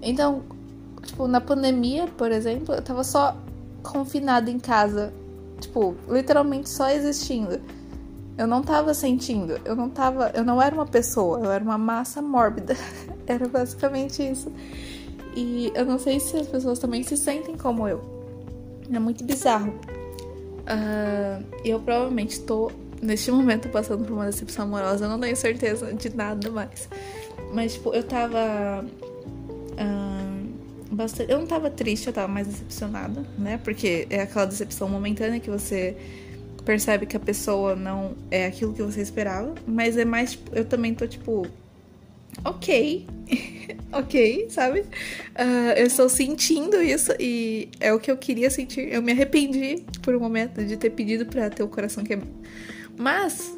Então, 0.00 0.42
tipo, 1.02 1.26
na 1.26 1.40
pandemia, 1.40 2.06
por 2.06 2.30
exemplo, 2.30 2.74
eu 2.74 2.82
tava 2.82 3.04
só 3.04 3.36
confinada 3.82 4.50
em 4.50 4.58
casa. 4.58 5.12
Tipo, 5.60 5.94
literalmente 6.08 6.68
só 6.68 6.90
existindo. 6.90 7.60
Eu 8.36 8.46
não 8.46 8.62
tava 8.62 8.92
sentindo, 8.92 9.60
eu 9.64 9.76
não 9.76 9.88
tava, 9.88 10.32
eu 10.34 10.44
não 10.44 10.60
era 10.60 10.74
uma 10.74 10.86
pessoa, 10.86 11.38
eu 11.38 11.52
era 11.52 11.62
uma 11.62 11.78
massa 11.78 12.20
mórbida. 12.20 12.76
era 13.26 13.46
basicamente 13.46 14.22
isso. 14.22 14.50
E 15.36 15.72
eu 15.74 15.84
não 15.84 15.98
sei 15.98 16.18
se 16.18 16.36
as 16.36 16.46
pessoas 16.46 16.78
também 16.78 17.02
se 17.02 17.16
sentem 17.16 17.56
como 17.56 17.86
eu. 17.86 18.13
É 18.92 18.98
muito 18.98 19.24
bizarro. 19.24 19.70
Uh, 20.64 21.44
eu 21.64 21.78
provavelmente 21.80 22.32
estou, 22.32 22.72
neste 23.00 23.30
momento, 23.30 23.68
passando 23.68 24.04
por 24.04 24.12
uma 24.12 24.26
decepção 24.26 24.64
amorosa. 24.64 25.04
Eu 25.04 25.08
não 25.08 25.20
tenho 25.20 25.36
certeza 25.36 25.92
de 25.92 26.14
nada 26.14 26.50
mais. 26.50 26.88
Mas, 27.52 27.74
tipo, 27.74 27.92
eu 27.94 28.02
tava. 28.02 28.84
Uh, 29.72 30.94
bastante. 30.94 31.30
Eu 31.30 31.38
não 31.38 31.46
tava 31.46 31.70
triste, 31.70 32.06
eu 32.06 32.12
tava 32.12 32.28
mais 32.28 32.46
decepcionada, 32.46 33.24
né? 33.38 33.58
Porque 33.62 34.06
é 34.10 34.22
aquela 34.22 34.46
decepção 34.46 34.88
momentânea 34.88 35.40
que 35.40 35.50
você 35.50 35.96
percebe 36.64 37.04
que 37.04 37.16
a 37.16 37.20
pessoa 37.20 37.76
não 37.76 38.12
é 38.30 38.46
aquilo 38.46 38.72
que 38.72 38.82
você 38.82 39.00
esperava. 39.00 39.54
Mas 39.66 39.96
é 39.96 40.04
mais, 40.04 40.32
tipo, 40.32 40.54
eu 40.56 40.64
também 40.64 40.94
tô, 40.94 41.06
tipo 41.06 41.46
ok, 42.44 43.06
ok, 43.92 44.46
sabe? 44.50 44.80
Uh, 44.80 45.72
eu 45.76 45.86
estou 45.86 46.08
sentindo 46.08 46.82
isso 46.82 47.12
e 47.18 47.68
é 47.80 47.92
o 47.92 47.98
que 47.98 48.10
eu 48.10 48.16
queria 48.16 48.50
sentir. 48.50 48.92
Eu 48.92 49.02
me 49.02 49.12
arrependi 49.12 49.84
por 50.02 50.14
um 50.14 50.20
momento 50.20 50.64
de 50.64 50.76
ter 50.76 50.90
pedido 50.90 51.26
para 51.26 51.50
ter 51.50 51.62
o 51.62 51.68
coração 51.68 52.04
quebrado. 52.04 52.32
Mas 52.96 53.56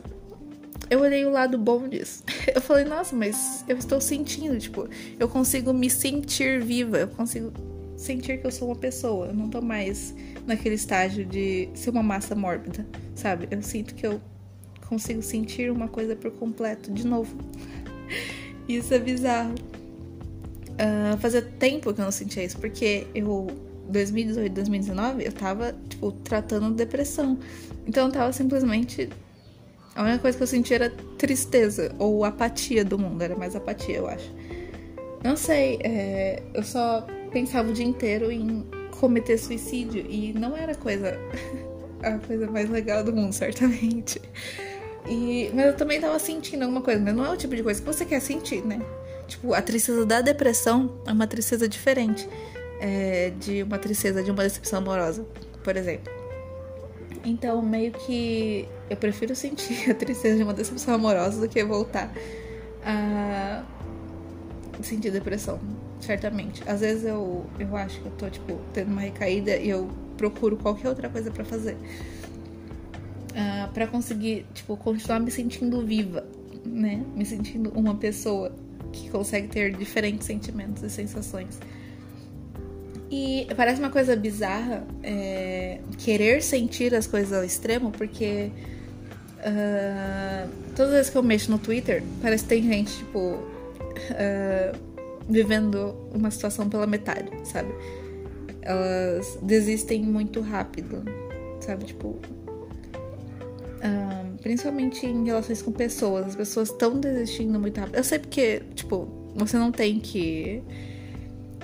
eu 0.88 1.00
olhei 1.00 1.24
o 1.24 1.30
lado 1.30 1.58
bom 1.58 1.88
disso. 1.88 2.22
Eu 2.54 2.60
falei, 2.60 2.84
nossa, 2.84 3.14
mas 3.14 3.64
eu 3.68 3.76
estou 3.76 4.00
sentindo, 4.00 4.58
tipo, 4.58 4.88
eu 5.18 5.28
consigo 5.28 5.72
me 5.72 5.90
sentir 5.90 6.62
viva, 6.62 6.98
eu 6.98 7.08
consigo 7.08 7.52
sentir 7.96 8.40
que 8.40 8.46
eu 8.46 8.50
sou 8.50 8.68
uma 8.68 8.76
pessoa. 8.76 9.26
Eu 9.26 9.34
não 9.34 9.50
tô 9.50 9.60
mais 9.60 10.14
naquele 10.46 10.74
estágio 10.74 11.26
de 11.26 11.68
ser 11.74 11.90
uma 11.90 12.02
massa 12.02 12.34
mórbida, 12.34 12.86
sabe? 13.14 13.48
Eu 13.50 13.60
sinto 13.62 13.94
que 13.94 14.06
eu 14.06 14.20
consigo 14.88 15.20
sentir 15.22 15.70
uma 15.70 15.88
coisa 15.88 16.16
por 16.16 16.30
completo 16.30 16.90
de 16.90 17.06
novo. 17.06 17.36
Isso 18.68 18.92
é 18.94 18.99
bizarro. 18.99 19.54
Uh, 20.73 21.16
fazia 21.18 21.40
tempo 21.40 21.92
que 21.94 22.00
eu 22.00 22.04
não 22.04 22.12
sentia 22.12 22.44
isso, 22.44 22.58
porque 22.58 23.06
eu, 23.14 23.46
2018, 23.88 24.52
2019, 24.52 25.25
eu 25.25 25.32
tava, 25.32 25.75
tipo, 25.88 26.12
tratando 26.12 26.75
depressão. 26.75 27.38
Então 27.87 28.06
eu 28.06 28.12
tava 28.12 28.32
simplesmente. 28.32 29.08
A 29.94 30.02
única 30.02 30.18
coisa 30.18 30.37
que 30.37 30.42
eu 30.42 30.46
sentia 30.46 30.76
era 30.76 30.90
tristeza 31.16 31.94
ou 31.99 32.23
apatia 32.23 32.85
do 32.85 32.99
mundo, 32.99 33.23
era 33.23 33.35
mais 33.35 33.56
apatia, 33.56 33.96
eu 33.96 34.06
acho. 34.06 34.30
Não 35.25 35.37
sei, 35.37 35.78
é, 35.82 36.42
eu 36.52 36.62
só 36.62 37.06
pensava 37.32 37.70
o 37.70 37.73
dia 37.73 37.87
inteiro 37.87 38.30
em 38.30 38.62
cometer 39.00 39.38
suicídio 39.38 40.04
e 40.08 40.35
não 40.35 40.54
era 40.56 40.75
coisa 40.75 41.18
a 42.02 42.18
coisa 42.18 42.46
mais 42.46 42.68
legal 42.68 43.02
do 43.02 43.12
mundo, 43.12 43.32
certamente. 43.32 44.20
E, 45.08 45.50
mas 45.54 45.66
eu 45.66 45.76
também 45.76 46.00
tava 46.00 46.18
sentindo 46.18 46.62
alguma 46.62 46.82
coisa, 46.82 47.00
mas 47.00 47.14
não 47.14 47.25
é 47.25 47.30
o 47.30 47.36
tipo 47.36 47.54
de 47.54 47.62
coisa 47.62 47.80
que 47.80 47.86
você 47.86 48.04
quer 48.04 48.20
sentir, 48.20 48.64
né? 48.64 48.80
Tipo, 49.28 49.54
a 49.54 49.62
tristeza 49.62 50.04
da 50.06 50.20
depressão 50.20 51.00
é 51.06 51.12
uma 51.12 51.26
tristeza 51.26 51.68
diferente 51.68 52.28
é, 52.80 53.32
de 53.38 53.62
uma 53.62 53.78
tristeza 53.78 54.22
de 54.22 54.30
uma 54.30 54.42
decepção 54.42 54.78
amorosa, 54.78 55.26
por 55.62 55.76
exemplo. 55.76 56.12
Então, 57.25 57.60
meio 57.60 57.92
que 57.92 58.68
eu 58.88 58.96
prefiro 58.96 59.34
sentir 59.34 59.90
a 59.90 59.94
tristeza 59.94 60.36
de 60.36 60.42
uma 60.42 60.54
decepção 60.54 60.94
amorosa 60.94 61.40
do 61.40 61.48
que 61.48 61.62
voltar 61.64 62.12
a 62.84 63.64
sentir 64.82 65.10
depressão, 65.10 65.58
certamente. 66.00 66.62
Às 66.68 66.80
vezes 66.80 67.04
eu, 67.04 67.46
eu 67.58 67.76
acho 67.76 68.00
que 68.00 68.06
eu 68.06 68.12
tô, 68.12 68.30
tipo, 68.30 68.60
tendo 68.72 68.92
uma 68.92 69.00
recaída 69.00 69.56
e 69.56 69.68
eu 69.68 69.88
procuro 70.16 70.56
qualquer 70.56 70.88
outra 70.88 71.08
coisa 71.08 71.30
para 71.30 71.44
fazer 71.44 71.76
uh, 73.36 73.38
ah, 73.38 73.70
para 73.72 73.86
conseguir, 73.86 74.46
tipo, 74.54 74.76
continuar 74.76 75.20
me 75.20 75.30
sentindo 75.30 75.84
viva, 75.84 76.24
né? 76.64 77.04
Me 77.14 77.24
sentindo 77.26 77.70
uma 77.70 77.94
pessoa 77.94 78.52
que 78.92 79.10
consegue 79.10 79.48
ter 79.48 79.76
diferentes 79.76 80.26
sentimentos 80.26 80.82
e 80.82 80.88
sensações. 80.88 81.58
E 83.10 83.46
parece 83.56 83.78
uma 83.78 83.90
coisa 83.90 84.16
bizarra 84.16 84.84
é, 85.02 85.78
querer 85.98 86.42
sentir 86.42 86.94
as 86.94 87.06
coisas 87.06 87.32
ao 87.32 87.44
extremo, 87.44 87.92
porque 87.92 88.50
uh, 89.38 90.50
todas 90.74 90.90
as 90.90 90.96
vezes 90.96 91.10
que 91.10 91.18
eu 91.18 91.22
mexo 91.22 91.50
no 91.50 91.58
Twitter, 91.58 92.02
parece 92.20 92.42
que 92.42 92.48
tem 92.48 92.62
gente, 92.64 92.96
tipo, 92.96 93.18
uh, 93.18 94.76
vivendo 95.28 95.94
uma 96.12 96.30
situação 96.30 96.68
pela 96.68 96.86
metade, 96.86 97.30
sabe? 97.44 97.72
Elas 98.60 99.38
desistem 99.40 100.02
muito 100.02 100.40
rápido, 100.40 101.04
sabe? 101.60 101.84
Tipo, 101.84 102.18
principalmente 104.47 105.04
em 105.06 105.25
relações 105.25 105.61
com 105.61 105.73
pessoas. 105.73 106.26
As 106.26 106.37
pessoas 106.37 106.71
estão 106.71 106.99
desistindo 106.99 107.59
muito 107.59 107.78
rápido. 107.78 107.97
Eu 107.97 108.04
sei 108.04 108.18
porque, 108.18 108.62
tipo, 108.75 109.09
você 109.35 109.59
não 109.59 109.73
tem 109.73 109.99
que 109.99 110.62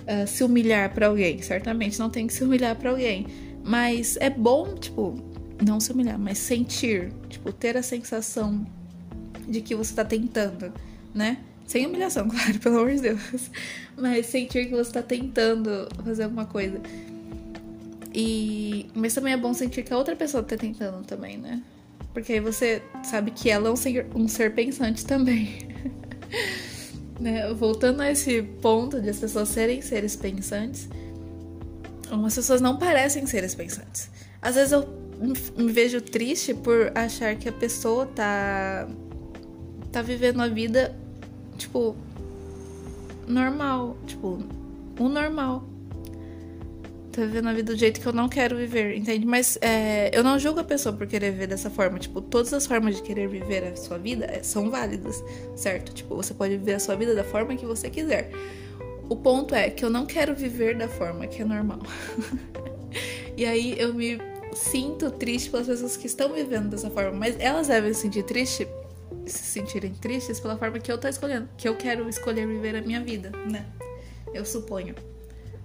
uh, 0.00 0.26
se 0.26 0.42
humilhar 0.44 0.92
para 0.92 1.06
alguém. 1.06 1.40
Certamente 1.40 1.98
não 1.98 2.10
tem 2.10 2.26
que 2.26 2.32
se 2.34 2.42
humilhar 2.42 2.76
para 2.76 2.90
alguém. 2.90 3.26
Mas 3.64 4.16
é 4.16 4.28
bom, 4.28 4.74
tipo, 4.74 5.14
não 5.64 5.78
se 5.78 5.92
humilhar, 5.92 6.18
mas 6.18 6.38
sentir, 6.38 7.12
tipo, 7.28 7.52
ter 7.52 7.76
a 7.76 7.82
sensação 7.82 8.66
de 9.48 9.60
que 9.60 9.74
você 9.74 9.94
tá 9.94 10.04
tentando, 10.04 10.72
né? 11.14 11.38
Sem 11.66 11.86
humilhação, 11.86 12.26
claro, 12.28 12.58
pelo 12.58 12.78
amor 12.78 12.94
de 12.94 13.02
Deus. 13.02 13.50
Mas 13.96 14.26
sentir 14.26 14.66
que 14.66 14.72
você 14.72 14.90
tá 14.90 15.02
tentando 15.02 15.88
fazer 16.04 16.24
alguma 16.24 16.46
coisa. 16.46 16.80
E... 18.12 18.86
Mas 18.94 19.14
também 19.14 19.32
é 19.32 19.36
bom 19.36 19.54
sentir 19.54 19.84
que 19.84 19.92
a 19.92 19.96
outra 19.96 20.16
pessoa 20.16 20.42
tá 20.42 20.56
tentando 20.56 21.04
também, 21.04 21.38
né? 21.38 21.62
Porque 22.12 22.34
aí 22.34 22.40
você 22.40 22.82
sabe 23.02 23.30
que 23.30 23.48
ela 23.50 23.68
é 23.68 23.70
um 23.70 23.76
ser, 23.76 24.06
um 24.14 24.28
ser 24.28 24.54
pensante 24.54 25.04
também. 25.04 25.68
né? 27.18 27.52
Voltando 27.54 28.02
a 28.02 28.10
esse 28.10 28.42
ponto 28.42 29.00
de 29.00 29.08
as 29.08 29.18
pessoas 29.18 29.48
serem 29.48 29.80
seres 29.80 30.16
pensantes, 30.16 30.88
algumas 32.10 32.34
pessoas 32.34 32.60
não 32.60 32.76
parecem 32.76 33.26
seres 33.26 33.54
pensantes. 33.54 34.10
Às 34.40 34.56
vezes 34.56 34.72
eu 34.72 34.86
me 35.56 35.70
vejo 35.70 36.00
triste 36.00 36.52
por 36.52 36.92
achar 36.94 37.36
que 37.36 37.48
a 37.48 37.52
pessoa 37.52 38.06
tá 38.06 38.88
tá 39.92 40.02
vivendo 40.02 40.40
a 40.40 40.48
vida 40.48 40.96
tipo 41.56 41.94
normal, 43.26 43.96
tipo, 44.06 44.38
o 44.98 45.08
normal 45.08 45.64
tá 47.12 47.26
vivendo 47.26 47.48
a 47.48 47.52
vida 47.52 47.72
do 47.72 47.78
jeito 47.78 48.00
que 48.00 48.06
eu 48.06 48.12
não 48.12 48.28
quero 48.28 48.56
viver, 48.56 48.96
entende? 48.96 49.26
Mas 49.26 49.58
é, 49.60 50.10
eu 50.16 50.24
não 50.24 50.38
julgo 50.38 50.60
a 50.60 50.64
pessoa 50.64 50.94
por 50.94 51.06
querer 51.06 51.30
viver 51.30 51.46
dessa 51.46 51.68
forma. 51.68 51.98
Tipo, 51.98 52.20
todas 52.20 52.52
as 52.52 52.66
formas 52.66 52.96
de 52.96 53.02
querer 53.02 53.28
viver 53.28 53.64
a 53.64 53.76
sua 53.76 53.98
vida 53.98 54.24
é, 54.24 54.42
são 54.42 54.70
válidas, 54.70 55.22
certo? 55.54 55.92
Tipo, 55.92 56.16
você 56.16 56.32
pode 56.32 56.56
viver 56.56 56.74
a 56.74 56.80
sua 56.80 56.96
vida 56.96 57.14
da 57.14 57.22
forma 57.22 57.54
que 57.54 57.66
você 57.66 57.90
quiser. 57.90 58.30
O 59.08 59.16
ponto 59.16 59.54
é 59.54 59.68
que 59.68 59.84
eu 59.84 59.90
não 59.90 60.06
quero 60.06 60.34
viver 60.34 60.76
da 60.76 60.88
forma 60.88 61.26
que 61.26 61.42
é 61.42 61.44
normal. 61.44 61.80
e 63.36 63.44
aí 63.44 63.76
eu 63.78 63.92
me 63.92 64.18
sinto 64.54 65.10
triste 65.10 65.50
pelas 65.50 65.66
pessoas 65.66 65.96
que 65.96 66.06
estão 66.06 66.32
vivendo 66.32 66.70
dessa 66.70 66.90
forma, 66.90 67.12
mas 67.12 67.38
elas 67.38 67.68
devem 67.68 67.92
se 67.92 68.00
sentir 68.00 68.22
triste, 68.22 68.66
se 69.26 69.38
sentirem 69.38 69.92
tristes 69.92 70.40
pela 70.40 70.56
forma 70.56 70.78
que 70.78 70.90
eu 70.90 70.98
tô 70.98 71.08
escolhendo, 71.08 71.48
que 71.56 71.68
eu 71.68 71.76
quero 71.76 72.08
escolher 72.08 72.46
viver 72.46 72.76
a 72.76 72.80
minha 72.80 73.00
vida, 73.00 73.30
né? 73.50 73.66
Eu 74.32 74.44
suponho. 74.46 74.94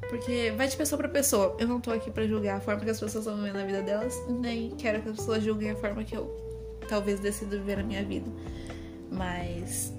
Porque 0.10 0.54
vai 0.56 0.68
de 0.68 0.78
pessoa 0.78 0.98
para 0.98 1.10
pessoa. 1.10 1.56
Eu 1.60 1.68
não 1.68 1.82
tô 1.82 1.92
aqui 1.92 2.10
para 2.10 2.26
julgar 2.26 2.58
a 2.58 2.60
forma 2.62 2.84
que 2.84 2.90
as 2.90 3.00
pessoas 3.00 3.26
estão 3.26 3.38
vivendo 3.38 3.58
a 3.58 3.66
vida 3.66 3.82
delas, 3.82 4.16
nem 4.30 4.72
quero 4.72 5.02
que 5.02 5.10
as 5.10 5.18
pessoas 5.18 5.44
julguem 5.44 5.72
a 5.72 5.76
forma 5.76 6.04
que 6.04 6.16
eu 6.16 6.48
talvez 6.88 7.20
decida 7.20 7.58
viver 7.58 7.80
a 7.80 7.84
minha 7.84 8.04
vida. 8.04 8.30
Mas. 9.12 9.94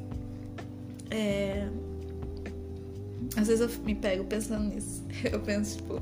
É. 1.10 1.68
Às 3.36 3.48
vezes 3.48 3.60
eu 3.60 3.84
me 3.84 3.94
pego 3.94 4.24
pensando 4.24 4.64
nisso. 4.74 5.04
Eu 5.30 5.40
penso, 5.40 5.78
tipo. 5.78 6.00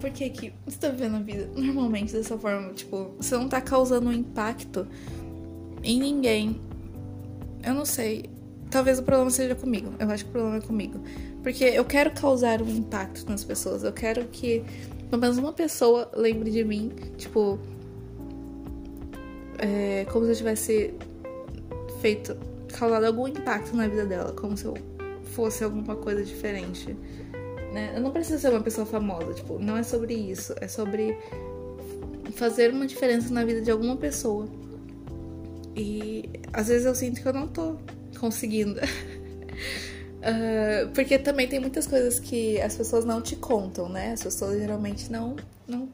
Por 0.00 0.10
que 0.10 0.30
que 0.30 0.52
você 0.64 0.78
tá 0.78 0.88
vivendo 0.90 1.16
a 1.16 1.20
vida 1.20 1.50
normalmente 1.56 2.12
dessa 2.12 2.38
forma? 2.38 2.72
Tipo, 2.72 3.10
você 3.16 3.36
não 3.36 3.48
tá 3.48 3.60
causando 3.60 4.08
um 4.08 4.12
impacto 4.12 4.86
em 5.82 5.98
ninguém. 5.98 6.60
Eu 7.64 7.74
não 7.74 7.84
sei. 7.84 8.30
Talvez 8.70 8.98
o 8.98 9.02
problema 9.02 9.30
seja 9.30 9.54
comigo. 9.56 9.92
Eu 9.98 10.08
acho 10.10 10.24
que 10.24 10.30
o 10.30 10.32
problema 10.32 10.58
é 10.58 10.60
comigo. 10.60 11.02
Porque 11.42 11.64
eu 11.64 11.84
quero 11.84 12.10
causar 12.10 12.60
um 12.62 12.68
impacto 12.68 13.28
nas 13.28 13.44
pessoas. 13.44 13.84
Eu 13.84 13.92
quero 13.92 14.24
que 14.26 14.64
pelo 15.08 15.20
menos 15.22 15.38
uma 15.38 15.52
pessoa 15.52 16.10
lembre 16.14 16.50
de 16.50 16.64
mim, 16.64 16.92
tipo. 17.16 17.58
É, 19.58 20.06
como 20.10 20.24
se 20.26 20.32
eu 20.32 20.36
tivesse 20.36 20.94
feito. 22.00 22.36
causado 22.72 23.04
algum 23.04 23.26
impacto 23.26 23.74
na 23.74 23.88
vida 23.88 24.06
dela. 24.06 24.32
Como 24.32 24.56
se 24.56 24.64
eu 24.64 24.74
fosse 25.38 25.62
alguma 25.62 25.96
coisa 25.96 26.24
diferente. 26.24 26.96
né? 27.72 27.92
Eu 27.94 28.00
não 28.00 28.10
preciso 28.10 28.40
ser 28.40 28.50
uma 28.50 28.60
pessoa 28.60 28.86
famosa, 28.86 29.34
tipo, 29.34 29.58
não 29.58 29.76
é 29.76 29.82
sobre 29.82 30.14
isso, 30.14 30.54
é 30.60 30.66
sobre 30.66 31.16
fazer 32.32 32.72
uma 32.72 32.86
diferença 32.86 33.32
na 33.32 33.44
vida 33.44 33.60
de 33.60 33.70
alguma 33.70 33.96
pessoa. 33.96 34.46
E 35.76 36.24
às 36.52 36.68
vezes 36.68 36.86
eu 36.86 36.94
sinto 36.94 37.22
que 37.22 37.28
eu 37.28 37.32
não 37.32 37.46
tô 37.46 37.76
conseguindo. 38.18 38.80
uh, 40.18 40.88
porque 40.94 41.18
também 41.18 41.48
tem 41.48 41.60
muitas 41.60 41.86
coisas 41.86 42.18
que 42.18 42.60
as 42.60 42.76
pessoas 42.76 43.04
não 43.04 43.20
te 43.20 43.36
contam, 43.36 43.88
né? 43.88 44.12
As 44.12 44.22
pessoas 44.22 44.58
geralmente 44.58 45.10
não, 45.10 45.36
não, 45.66 45.88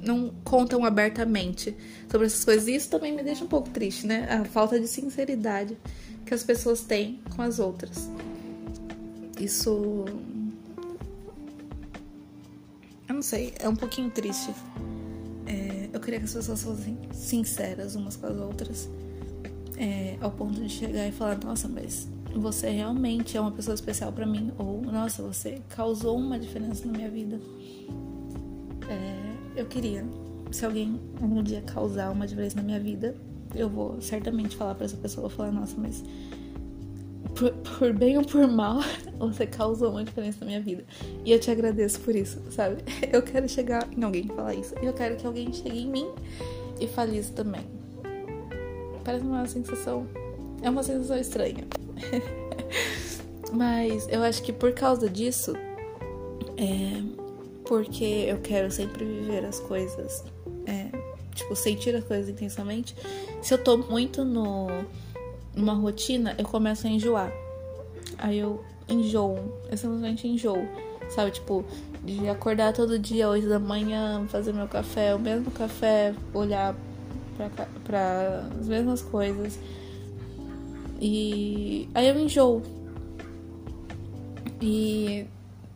não 0.00 0.30
contam 0.44 0.84
abertamente 0.84 1.76
sobre 2.10 2.26
essas 2.26 2.44
coisas. 2.44 2.68
E 2.68 2.74
isso 2.74 2.88
também 2.88 3.14
me 3.14 3.22
deixa 3.22 3.44
um 3.44 3.48
pouco 3.48 3.70
triste, 3.70 4.06
né? 4.06 4.26
A 4.30 4.44
falta 4.44 4.78
de 4.78 4.88
sinceridade 4.88 5.76
que 6.24 6.34
as 6.34 6.42
pessoas 6.42 6.82
têm 6.82 7.20
com 7.34 7.42
as 7.42 7.58
outras. 7.58 8.08
Isso. 9.40 10.04
Eu 13.08 13.14
não 13.14 13.22
sei, 13.22 13.54
é 13.58 13.68
um 13.68 13.76
pouquinho 13.76 14.10
triste. 14.10 14.54
É, 15.46 15.88
eu 15.92 16.00
queria 16.00 16.18
que 16.20 16.26
as 16.26 16.34
pessoas 16.34 16.62
fossem 16.62 16.96
sinceras 17.12 17.94
umas 17.94 18.16
com 18.16 18.26
as 18.26 18.36
outras. 18.38 18.88
É, 19.76 20.16
ao 20.20 20.30
ponto 20.30 20.60
de 20.60 20.68
chegar 20.68 21.08
e 21.08 21.12
falar: 21.12 21.38
Nossa, 21.42 21.66
mas 21.66 22.06
você 22.34 22.70
realmente 22.70 23.36
é 23.36 23.40
uma 23.40 23.52
pessoa 23.52 23.74
especial 23.74 24.12
para 24.12 24.26
mim. 24.26 24.52
Ou, 24.58 24.82
Nossa, 24.82 25.22
você 25.22 25.60
causou 25.68 26.16
uma 26.16 26.38
diferença 26.38 26.86
na 26.86 26.92
minha 26.92 27.10
vida. 27.10 27.40
É, 28.88 29.60
eu 29.60 29.66
queria. 29.66 30.04
Se 30.50 30.66
alguém 30.66 31.00
um 31.20 31.42
dia 31.42 31.62
causar 31.62 32.10
uma 32.10 32.26
diferença 32.26 32.56
na 32.56 32.62
minha 32.62 32.80
vida, 32.80 33.16
eu 33.54 33.68
vou 33.68 34.00
certamente 34.00 34.56
falar 34.56 34.74
para 34.74 34.84
essa 34.84 34.96
pessoa: 34.96 35.28
falar, 35.30 35.52
Nossa, 35.52 35.74
mas 35.78 36.04
por, 37.34 37.50
por, 37.52 37.92
bem 37.92 38.18
ou 38.18 38.24
por 38.24 38.46
mal, 38.46 38.80
você 39.18 39.46
causou 39.46 39.90
uma 39.90 40.04
diferença 40.04 40.38
na 40.40 40.46
minha 40.46 40.60
vida. 40.60 40.84
E 41.24 41.32
eu 41.32 41.40
te 41.40 41.50
agradeço 41.50 42.00
por 42.00 42.14
isso, 42.14 42.40
sabe? 42.50 42.82
Eu 43.12 43.22
quero 43.22 43.48
chegar 43.48 43.88
em 43.96 44.02
alguém 44.02 44.24
e 44.24 44.28
falar 44.28 44.54
isso. 44.54 44.74
E 44.82 44.86
eu 44.86 44.92
quero 44.92 45.16
que 45.16 45.26
alguém 45.26 45.52
chegue 45.52 45.80
em 45.80 45.86
mim 45.86 46.08
e 46.80 46.86
fale 46.86 47.18
isso 47.18 47.32
também. 47.32 47.62
Parece 49.04 49.24
uma 49.24 49.46
sensação. 49.46 50.06
É 50.62 50.70
uma 50.70 50.82
sensação 50.82 51.18
estranha. 51.18 51.64
Mas 53.52 54.08
eu 54.08 54.22
acho 54.22 54.42
que 54.42 54.52
por 54.52 54.72
causa 54.72 55.08
disso, 55.08 55.54
é 56.56 57.02
porque 57.64 58.26
eu 58.28 58.38
quero 58.38 58.70
sempre 58.70 59.04
viver 59.04 59.44
as 59.44 59.58
coisas, 59.60 60.24
é, 60.66 60.88
tipo, 61.34 61.54
sentir 61.56 61.94
as 61.94 62.04
coisas 62.04 62.28
intensamente. 62.28 62.94
Se 63.40 63.54
eu 63.54 63.58
tô 63.58 63.78
muito 63.78 64.24
no 64.24 64.68
numa 65.54 65.74
rotina, 65.74 66.34
eu 66.38 66.44
começo 66.44 66.86
a 66.86 66.90
enjoar. 66.90 67.32
Aí 68.18 68.38
eu 68.38 68.64
enjoo, 68.88 69.38
eu 69.70 69.76
simplesmente 69.76 70.26
enjoo, 70.26 70.66
sabe? 71.10 71.30
Tipo, 71.30 71.64
de 72.04 72.28
acordar 72.28 72.72
todo 72.72 72.98
dia, 72.98 73.28
8 73.28 73.48
da 73.48 73.58
manhã, 73.58 74.26
fazer 74.28 74.52
meu 74.52 74.66
café, 74.66 75.14
o 75.14 75.18
mesmo 75.18 75.50
café, 75.50 76.14
olhar 76.34 76.74
para 77.84 78.48
as 78.58 78.66
mesmas 78.66 79.02
coisas. 79.02 79.58
E 81.04 81.88
aí 81.92 82.06
eu 82.06 82.16
enjoo. 82.16 82.62
E 84.60 85.26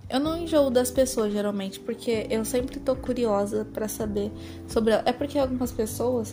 eu 0.09 0.21
não 0.21 0.37
enjoo 0.37 0.71
das 0.71 0.93
pessoas 0.93 1.33
geralmente, 1.33 1.81
porque 1.81 2.29
eu 2.31 2.45
sempre 2.45 2.79
tô 2.79 2.95
curiosa 2.95 3.67
para 3.75 3.89
saber 3.89 4.31
sobre 4.69 4.93
ela. 4.93 5.03
É 5.05 5.13
porque 5.13 5.37
algumas 5.37 5.73
pessoas 5.73 6.33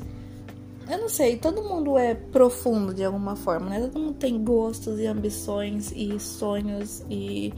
eu 0.87 0.99
não 0.99 1.09
sei, 1.09 1.37
todo 1.37 1.63
mundo 1.63 1.97
é 1.97 2.13
profundo 2.13 2.93
de 2.93 3.03
alguma 3.03 3.35
forma, 3.35 3.69
né? 3.69 3.79
Todo 3.79 3.99
mundo 3.99 4.15
tem 4.15 4.43
gostos 4.43 4.99
e 4.99 5.07
ambições 5.07 5.91
e 5.95 6.19
sonhos 6.19 7.03
e 7.09 7.51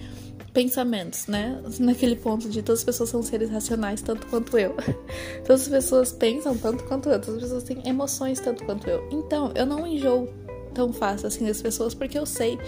pensamentos, 0.54 1.27
né? 1.27 1.62
Naquele 1.80 2.15
ponto 2.15 2.48
de 2.48 2.62
todas 2.62 2.80
as 2.80 2.86
pessoas 2.86 3.10
são 3.10 3.22
seres 3.22 3.50
racionais 3.50 4.01
tanto 4.01 4.25
quanto 4.27 4.58
eu. 4.58 4.74
Todas 5.45 5.63
as 5.63 5.67
pessoas 5.67 6.12
pensam 6.13 6.56
tanto 6.58 6.86
quanto 6.86 7.10
eu, 7.10 7.19
todas 7.19 7.36
as 7.36 7.43
pessoas 7.43 7.63
têm 7.63 7.82
emoções 7.86 8.39
tanto 8.39 8.63
quanto 8.63 8.88
eu. 8.88 9.06
Então, 9.12 9.52
eu 9.54 9.65
não 9.65 9.86
enjoo 9.86 10.30
tão 10.76 10.94
fácil 10.94 11.28
assim 11.28 11.46
das 11.46 11.62
pessoas 11.62 11.96
porque 11.96 12.20
eu 12.20 12.26
sei 12.26 12.60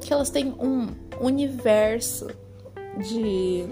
que 0.00 0.12
elas 0.12 0.30
têm 0.30 0.54
um 0.60 0.88
universo 1.20 2.28
de 3.08 3.64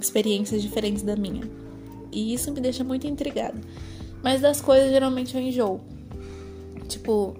experiências 0.00 0.62
diferentes 0.62 1.02
da 1.02 1.16
minha. 1.16 1.42
E 2.10 2.32
isso 2.32 2.52
me 2.52 2.60
deixa 2.60 2.84
muito 2.84 3.06
intrigada. 3.06 3.60
Mas 4.22 4.40
das 4.40 4.60
coisas 4.60 4.90
geralmente 4.90 5.36
eu 5.36 5.42
enjoo. 5.42 5.80
Tipo, 6.88 7.34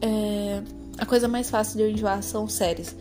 é, 0.00 0.62
a 0.98 1.04
coisa 1.04 1.26
mais 1.26 1.50
fácil 1.50 1.76
de 1.76 1.82
eu 1.82 1.90
enjoar 1.90 2.22
são 2.22 2.48
séries. 2.48 2.94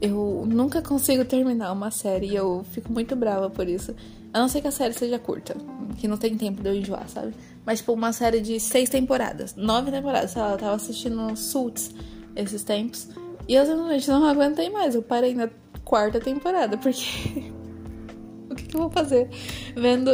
Eu 0.00 0.44
nunca 0.46 0.82
consigo 0.82 1.24
terminar 1.24 1.72
uma 1.72 1.90
série 1.90 2.26
e 2.26 2.36
eu 2.36 2.64
fico 2.72 2.92
muito 2.92 3.16
brava 3.16 3.48
por 3.48 3.66
isso. 3.66 3.94
A 4.32 4.38
não 4.40 4.48
ser 4.48 4.60
que 4.60 4.68
a 4.68 4.72
série 4.72 4.92
seja 4.92 5.18
curta, 5.18 5.56
que 5.96 6.06
não 6.06 6.18
tem 6.18 6.36
tempo 6.36 6.62
de 6.62 6.68
eu 6.68 6.74
enjoar, 6.74 7.08
sabe? 7.08 7.32
Mas, 7.66 7.80
tipo, 7.80 7.92
uma 7.92 8.12
série 8.12 8.40
de 8.40 8.60
seis 8.60 8.88
temporadas, 8.88 9.56
nove 9.56 9.90
temporadas, 9.90 10.30
sei 10.30 10.40
lá, 10.40 10.52
eu 10.52 10.56
tava 10.56 10.76
assistindo 10.76 11.36
Suits 11.36 11.92
esses 12.36 12.62
tempos. 12.62 13.08
E 13.48 13.54
eu 13.54 13.66
simplesmente 13.66 14.08
não 14.08 14.24
aguentei 14.24 14.70
mais. 14.70 14.94
Eu 14.94 15.02
parei 15.02 15.34
na 15.34 15.50
quarta 15.84 16.20
temporada, 16.20 16.78
porque. 16.78 17.52
o 18.48 18.54
que, 18.54 18.66
que 18.66 18.76
eu 18.76 18.82
vou 18.82 18.90
fazer? 18.90 19.28
Vendo 19.76 20.10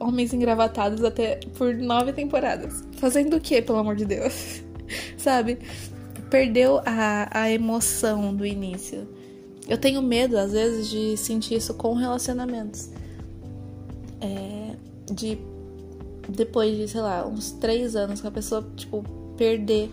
homens 0.00 0.34
engravatados 0.34 1.04
até 1.04 1.36
por 1.56 1.74
nove 1.76 2.12
temporadas. 2.12 2.82
Fazendo 2.98 3.36
o 3.36 3.40
que, 3.40 3.62
pelo 3.62 3.78
amor 3.78 3.94
de 3.94 4.04
Deus? 4.04 4.62
Sabe? 5.16 5.58
Perdeu 6.28 6.80
a, 6.84 7.28
a 7.30 7.50
emoção 7.50 8.34
do 8.34 8.44
início. 8.44 9.08
Eu 9.68 9.78
tenho 9.78 10.02
medo, 10.02 10.36
às 10.36 10.52
vezes, 10.52 10.88
de 10.88 11.16
sentir 11.16 11.56
isso 11.56 11.74
com 11.74 11.94
relacionamentos. 11.94 12.90
É, 14.20 14.76
de 15.12 15.38
depois 16.28 16.76
de, 16.76 16.88
sei 16.88 17.00
lá, 17.00 17.26
uns 17.26 17.52
três 17.52 17.96
anos 17.96 18.20
que 18.20 18.26
a 18.26 18.30
pessoa, 18.30 18.66
tipo, 18.76 19.04
perder 19.36 19.90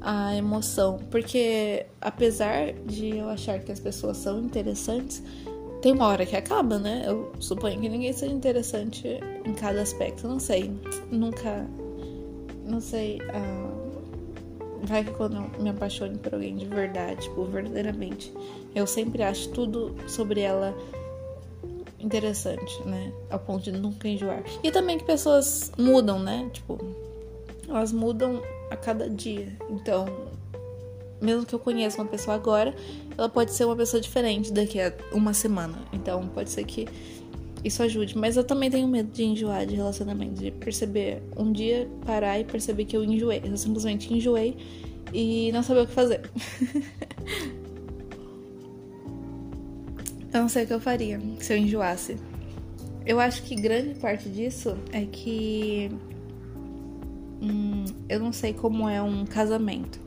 a 0.00 0.36
emoção. 0.36 1.00
Porque 1.10 1.86
apesar 2.00 2.72
de 2.86 3.16
eu 3.16 3.28
achar 3.28 3.58
que 3.60 3.72
as 3.72 3.80
pessoas 3.80 4.18
são 4.18 4.40
interessantes, 4.40 5.22
tem 5.80 5.92
uma 5.92 6.06
hora 6.06 6.24
que 6.24 6.36
acaba, 6.36 6.78
né? 6.78 7.04
Eu 7.06 7.32
suponho 7.40 7.80
que 7.80 7.88
ninguém 7.88 8.12
seja 8.12 8.32
interessante 8.32 9.20
em 9.44 9.54
cada 9.54 9.82
aspecto. 9.82 10.26
Não 10.26 10.38
sei. 10.38 10.72
Nunca. 11.10 11.66
Não 12.66 12.80
sei. 12.80 13.18
Uh, 13.20 13.84
vai 14.82 15.04
que 15.04 15.10
quando 15.12 15.36
eu 15.36 15.62
me 15.62 15.70
apaixone 15.70 16.16
por 16.18 16.34
alguém 16.34 16.56
de 16.56 16.64
verdade, 16.66 17.22
tipo, 17.22 17.44
verdadeiramente, 17.44 18.32
eu 18.74 18.86
sempre 18.86 19.22
acho 19.22 19.50
tudo 19.50 19.94
sobre 20.06 20.40
ela 20.40 20.74
interessante, 22.04 22.82
né? 22.86 23.12
Ao 23.30 23.38
ponto 23.38 23.64
de 23.64 23.72
nunca 23.72 24.08
enjoar. 24.08 24.42
E 24.62 24.70
também 24.70 24.98
que 24.98 25.04
pessoas 25.04 25.72
mudam, 25.78 26.18
né? 26.18 26.48
Tipo, 26.52 26.78
elas 27.68 27.92
mudam 27.92 28.42
a 28.70 28.76
cada 28.76 29.08
dia. 29.08 29.56
Então, 29.70 30.06
mesmo 31.20 31.46
que 31.46 31.54
eu 31.54 31.58
conheça 31.58 32.00
uma 32.00 32.08
pessoa 32.08 32.36
agora, 32.36 32.74
ela 33.16 33.28
pode 33.28 33.52
ser 33.52 33.64
uma 33.64 33.76
pessoa 33.76 34.00
diferente 34.00 34.52
daqui 34.52 34.80
a 34.80 34.92
uma 35.12 35.32
semana. 35.32 35.78
Então 35.92 36.28
pode 36.28 36.50
ser 36.50 36.64
que 36.64 36.86
isso 37.64 37.82
ajude. 37.82 38.16
Mas 38.16 38.36
eu 38.36 38.44
também 38.44 38.70
tenho 38.70 38.86
medo 38.86 39.10
de 39.10 39.24
enjoar 39.24 39.66
de 39.66 39.74
relacionamento, 39.74 40.34
de 40.34 40.50
perceber 40.50 41.22
um 41.36 41.50
dia 41.50 41.88
parar 42.04 42.38
e 42.38 42.44
perceber 42.44 42.84
que 42.84 42.96
eu 42.96 43.02
enjoei. 43.02 43.40
Eu 43.44 43.56
simplesmente 43.56 44.12
enjoei 44.12 44.56
e 45.12 45.50
não 45.52 45.62
saber 45.62 45.80
o 45.80 45.86
que 45.86 45.92
fazer. 45.92 46.30
eu 50.34 50.42
não 50.42 50.48
sei 50.48 50.64
o 50.64 50.66
que 50.66 50.72
eu 50.72 50.80
faria 50.80 51.20
se 51.38 51.52
eu 51.52 51.56
enjoasse. 51.56 52.16
Eu 53.06 53.20
acho 53.20 53.42
que 53.42 53.54
grande 53.54 53.94
parte 53.94 54.28
disso 54.28 54.76
é 54.92 55.04
que 55.04 55.90
hum, 57.40 57.84
eu 58.08 58.18
não 58.18 58.32
sei 58.32 58.52
como 58.52 58.88
é 58.88 59.00
um 59.00 59.24
casamento. 59.24 60.00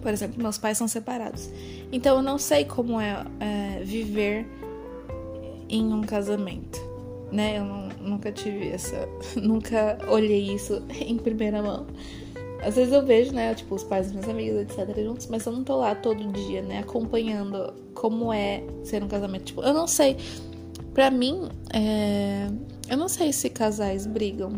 Por 0.00 0.12
exemplo, 0.12 0.40
meus 0.40 0.56
pais 0.56 0.78
são 0.78 0.86
separados. 0.86 1.50
Então 1.92 2.16
eu 2.16 2.22
não 2.22 2.38
sei 2.38 2.64
como 2.64 3.00
é, 3.00 3.24
é 3.40 3.82
viver 3.82 4.46
em 5.68 5.92
um 5.92 6.02
casamento, 6.02 6.80
né? 7.32 7.58
Eu 7.58 7.64
não, 7.64 7.88
nunca 8.00 8.30
tive 8.32 8.68
essa. 8.68 9.08
Nunca 9.36 9.98
olhei 10.08 10.54
isso 10.54 10.82
em 11.00 11.16
primeira 11.16 11.62
mão. 11.62 11.86
Às 12.62 12.76
vezes 12.76 12.92
eu 12.92 13.04
vejo, 13.04 13.32
né, 13.32 13.54
tipo, 13.54 13.74
os 13.74 13.82
pais 13.82 14.06
dos 14.06 14.16
meus 14.16 14.28
amigos, 14.28 14.60
etc, 14.60 15.02
juntos, 15.02 15.26
mas 15.28 15.44
eu 15.46 15.52
não 15.52 15.64
tô 15.64 15.76
lá 15.76 15.94
todo 15.94 16.30
dia, 16.32 16.62
né, 16.62 16.80
acompanhando 16.80 17.72
como 17.94 18.32
é 18.32 18.62
ser 18.84 19.02
um 19.02 19.08
casamento. 19.08 19.44
Tipo, 19.44 19.62
eu 19.62 19.72
não 19.72 19.86
sei. 19.86 20.16
Pra 20.92 21.10
mim, 21.10 21.48
é... 21.72 22.48
eu 22.88 22.96
não 22.96 23.08
sei 23.08 23.32
se 23.32 23.48
casais 23.48 24.06
brigam, 24.06 24.52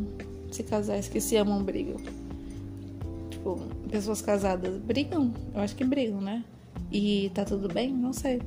se 0.51 0.63
casais 0.63 1.09
que 1.09 1.21
se 1.21 1.37
amam 1.37 1.63
brigam. 1.63 1.97
Tipo, 3.31 3.61
pessoas 3.91 4.21
casadas 4.23 4.79
brigam? 4.79 5.33
Eu 5.55 5.61
acho 5.61 5.77
que 5.77 5.85
brigam, 5.85 6.21
né? 6.21 6.45
E 6.91 7.31
tá 7.35 7.45
tudo 7.45 7.69
bem? 7.73 7.93
Não 7.93 8.13
sei. 8.13 8.41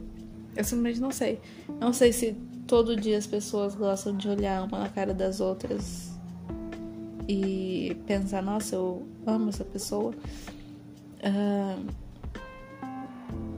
Eu 0.56 0.64
simplesmente 0.64 1.02
não 1.02 1.12
sei. 1.12 1.40
Não 1.80 1.94
sei 1.94 2.14
se 2.14 2.36
todo 2.68 2.96
dia 2.96 3.18
as 3.18 3.28
pessoas 3.28 3.76
gostam 3.76 4.16
de 4.16 4.28
olhar 4.28 4.64
uma 4.64 4.80
na 4.80 4.90
cara 4.90 5.14
das 5.14 5.40
outras 5.40 6.15
e 7.28 7.98
pensar, 8.06 8.42
nossa, 8.42 8.76
eu 8.76 9.08
amo 9.26 9.50
essa 9.50 9.64
pessoa. 9.64 10.14
Uh, 11.22 11.86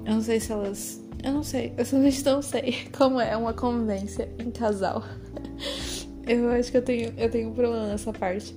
eu 0.06 0.14
não 0.14 0.22
sei 0.22 0.40
se 0.40 0.54
elas 0.54 1.02
Eu 1.22 1.34
não 1.34 1.44
sei, 1.44 1.74
eu 1.78 1.84
simplesmente 1.84 2.24
não 2.26 2.42
sei 2.42 2.88
como 2.98 3.20
é 3.20 3.36
uma 3.36 3.54
convivência 3.54 4.30
em 4.40 4.52
casal. 4.52 5.04
Eu 6.28 6.50
acho 6.52 6.70
que 6.70 6.78
eu 6.78 6.82
tenho, 6.82 7.14
eu 7.16 7.32
tenho 7.32 7.50
um 7.50 7.54
problema 7.54 7.88
nessa 7.88 8.12
parte. 8.12 8.54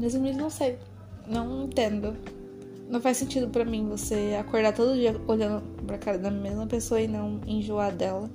Mas 0.00 0.14
eu 0.14 0.20
não 0.22 0.48
sei. 0.48 0.78
Não 1.28 1.64
entendo. 1.64 2.16
Não 2.88 3.02
faz 3.02 3.18
sentido 3.18 3.48
para 3.48 3.66
mim 3.66 3.86
você 3.86 4.34
acordar 4.40 4.72
todo 4.72 4.94
dia 4.94 5.14
olhando 5.28 5.62
pra 5.86 5.98
cara 5.98 6.18
da 6.18 6.30
mesma 6.30 6.66
pessoa 6.66 6.98
e 6.98 7.06
não 7.06 7.38
enjoar 7.46 7.94
dela. 7.94 8.30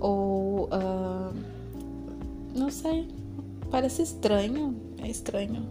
Ou. 0.00 0.64
Uh, 0.64 1.34
não 2.54 2.70
sei. 2.70 3.06
Parece 3.70 4.00
estranho. 4.00 4.87
É 5.02 5.08
estranho. 5.08 5.68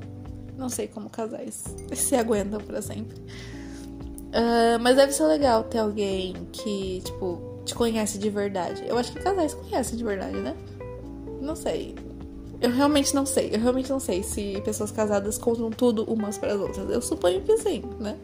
Não 0.57 0.69
sei 0.69 0.87
como 0.87 1.09
casais 1.09 1.63
se 1.93 2.15
aguentam 2.15 2.59
para 2.59 2.81
sempre. 2.81 3.17
Uh, 4.27 4.79
mas 4.81 4.95
deve 4.95 5.11
ser 5.11 5.25
legal 5.25 5.63
ter 5.63 5.79
alguém 5.79 6.33
que, 6.51 7.01
tipo, 7.03 7.61
te 7.63 7.73
conhece 7.73 8.17
de 8.17 8.29
verdade. 8.29 8.83
Eu 8.87 8.97
acho 8.97 9.11
que 9.11 9.19
casais 9.19 9.53
conhecem 9.53 9.97
de 9.97 10.03
verdade, 10.03 10.37
né? 10.37 10.55
Não 11.41 11.55
sei. 11.55 11.95
Eu 12.59 12.71
realmente 12.71 13.13
não 13.13 13.25
sei. 13.25 13.49
Eu 13.53 13.59
realmente 13.59 13.89
não 13.89 13.99
sei 13.99 14.23
se 14.23 14.59
pessoas 14.61 14.91
casadas 14.91 15.37
contam 15.37 15.69
tudo 15.69 16.03
umas 16.11 16.37
para 16.37 16.53
as 16.53 16.59
outras. 16.59 16.89
Eu 16.89 17.01
suponho 17.01 17.41
que 17.41 17.57
sim, 17.57 17.83
né? 17.99 18.17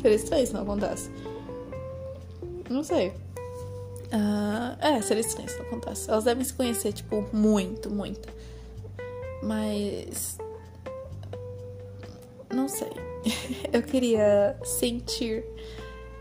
Seria 0.00 0.16
estranho 0.16 0.46
se 0.46 0.52
não 0.52 0.62
acontece. 0.62 1.10
Não 2.68 2.84
sei. 2.84 3.08
Uh, 4.08 4.76
é, 4.80 5.00
seria 5.00 5.20
estranho 5.20 5.48
se 5.48 5.58
não 5.58 5.66
acontece. 5.66 6.10
Elas 6.10 6.24
devem 6.24 6.44
se 6.44 6.52
conhecer, 6.52 6.92
tipo, 6.92 7.24
muito, 7.32 7.90
muito. 7.90 8.28
Mas. 9.42 10.38
Não 12.58 12.66
sei. 12.66 12.90
eu 13.72 13.80
queria 13.82 14.56
sentir 14.64 15.44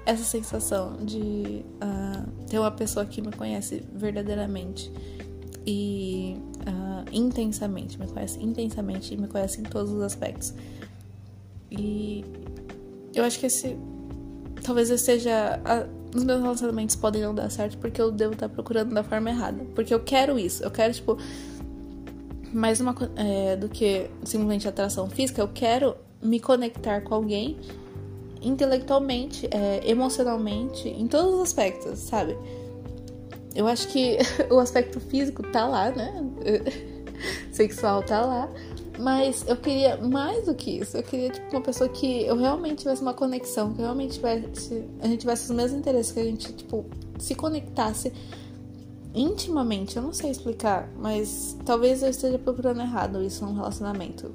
essa 0.05 0.23
sensação 0.23 0.97
de 0.97 1.65
uh, 1.81 2.45
ter 2.47 2.59
uma 2.59 2.69
pessoa 2.69 3.03
que 3.07 3.21
me 3.23 3.31
conhece 3.31 3.83
verdadeiramente 3.91 4.91
e 5.65 6.37
uh, 6.61 7.09
intensamente, 7.11 7.99
me 7.99 8.07
conhece 8.07 8.39
intensamente 8.39 9.15
e 9.15 9.17
me 9.17 9.27
conhece 9.27 9.59
em 9.59 9.63
todos 9.63 9.91
os 9.91 10.01
aspectos. 10.01 10.53
E 11.71 12.23
eu 13.15 13.23
acho 13.23 13.39
que 13.39 13.47
esse 13.47 13.75
talvez 14.63 14.91
esse 14.91 15.05
seja 15.05 15.59
a, 15.65 15.87
os 16.15 16.23
meus 16.23 16.39
relacionamentos 16.39 16.95
podem 16.95 17.23
não 17.23 17.33
dar 17.33 17.49
certo 17.49 17.79
porque 17.79 17.99
eu 17.99 18.11
devo 18.11 18.33
estar 18.33 18.47
procurando 18.47 18.93
da 18.93 19.03
forma 19.03 19.31
errada, 19.31 19.65
porque 19.73 19.91
eu 19.91 19.99
quero 19.99 20.37
isso, 20.37 20.63
eu 20.63 20.69
quero 20.69 20.93
tipo 20.93 21.17
mais 22.53 22.79
uma 22.79 22.95
é, 23.15 23.55
do 23.55 23.67
que 23.67 24.09
simplesmente 24.23 24.67
atração 24.67 25.09
física, 25.09 25.41
eu 25.41 25.49
quero 25.49 25.95
me 26.21 26.39
conectar 26.39 27.01
com 27.01 27.15
alguém 27.15 27.57
intelectualmente, 28.41 29.47
é, 29.51 29.81
emocionalmente, 29.89 30.87
em 30.87 31.07
todos 31.07 31.35
os 31.35 31.41
aspectos, 31.41 31.99
sabe? 31.99 32.37
Eu 33.55 33.67
acho 33.67 33.87
que 33.87 34.17
o 34.51 34.59
aspecto 34.59 34.99
físico 34.99 35.43
tá 35.43 35.67
lá, 35.67 35.89
né? 35.91 36.23
Sexual 37.51 38.03
tá 38.03 38.21
lá. 38.21 38.49
Mas 38.99 39.45
eu 39.47 39.55
queria 39.55 39.97
mais 39.97 40.45
do 40.45 40.55
que 40.55 40.79
isso. 40.79 40.97
Eu 40.97 41.03
queria, 41.03 41.29
tipo, 41.29 41.51
uma 41.51 41.61
pessoa 41.61 41.87
que 41.87 42.23
eu 42.23 42.35
realmente 42.35 42.79
tivesse 42.79 43.01
uma 43.01 43.13
conexão, 43.13 43.73
que 43.73 43.81
realmente 43.81 44.13
tivesse. 44.13 44.87
A 45.01 45.07
gente 45.07 45.19
tivesse 45.19 45.43
os 45.43 45.55
mesmos 45.55 45.79
interesses, 45.79 46.11
que 46.11 46.19
a 46.19 46.23
gente, 46.23 46.51
tipo, 46.53 46.85
se 47.19 47.35
conectasse 47.35 48.11
intimamente. 49.13 49.97
Eu 49.97 50.03
não 50.03 50.13
sei 50.13 50.31
explicar, 50.31 50.89
mas 50.97 51.55
talvez 51.63 52.01
eu 52.01 52.09
esteja 52.09 52.39
procurando 52.39 52.81
errado 52.81 53.21
isso 53.23 53.45
num 53.45 53.53
relacionamento. 53.53 54.33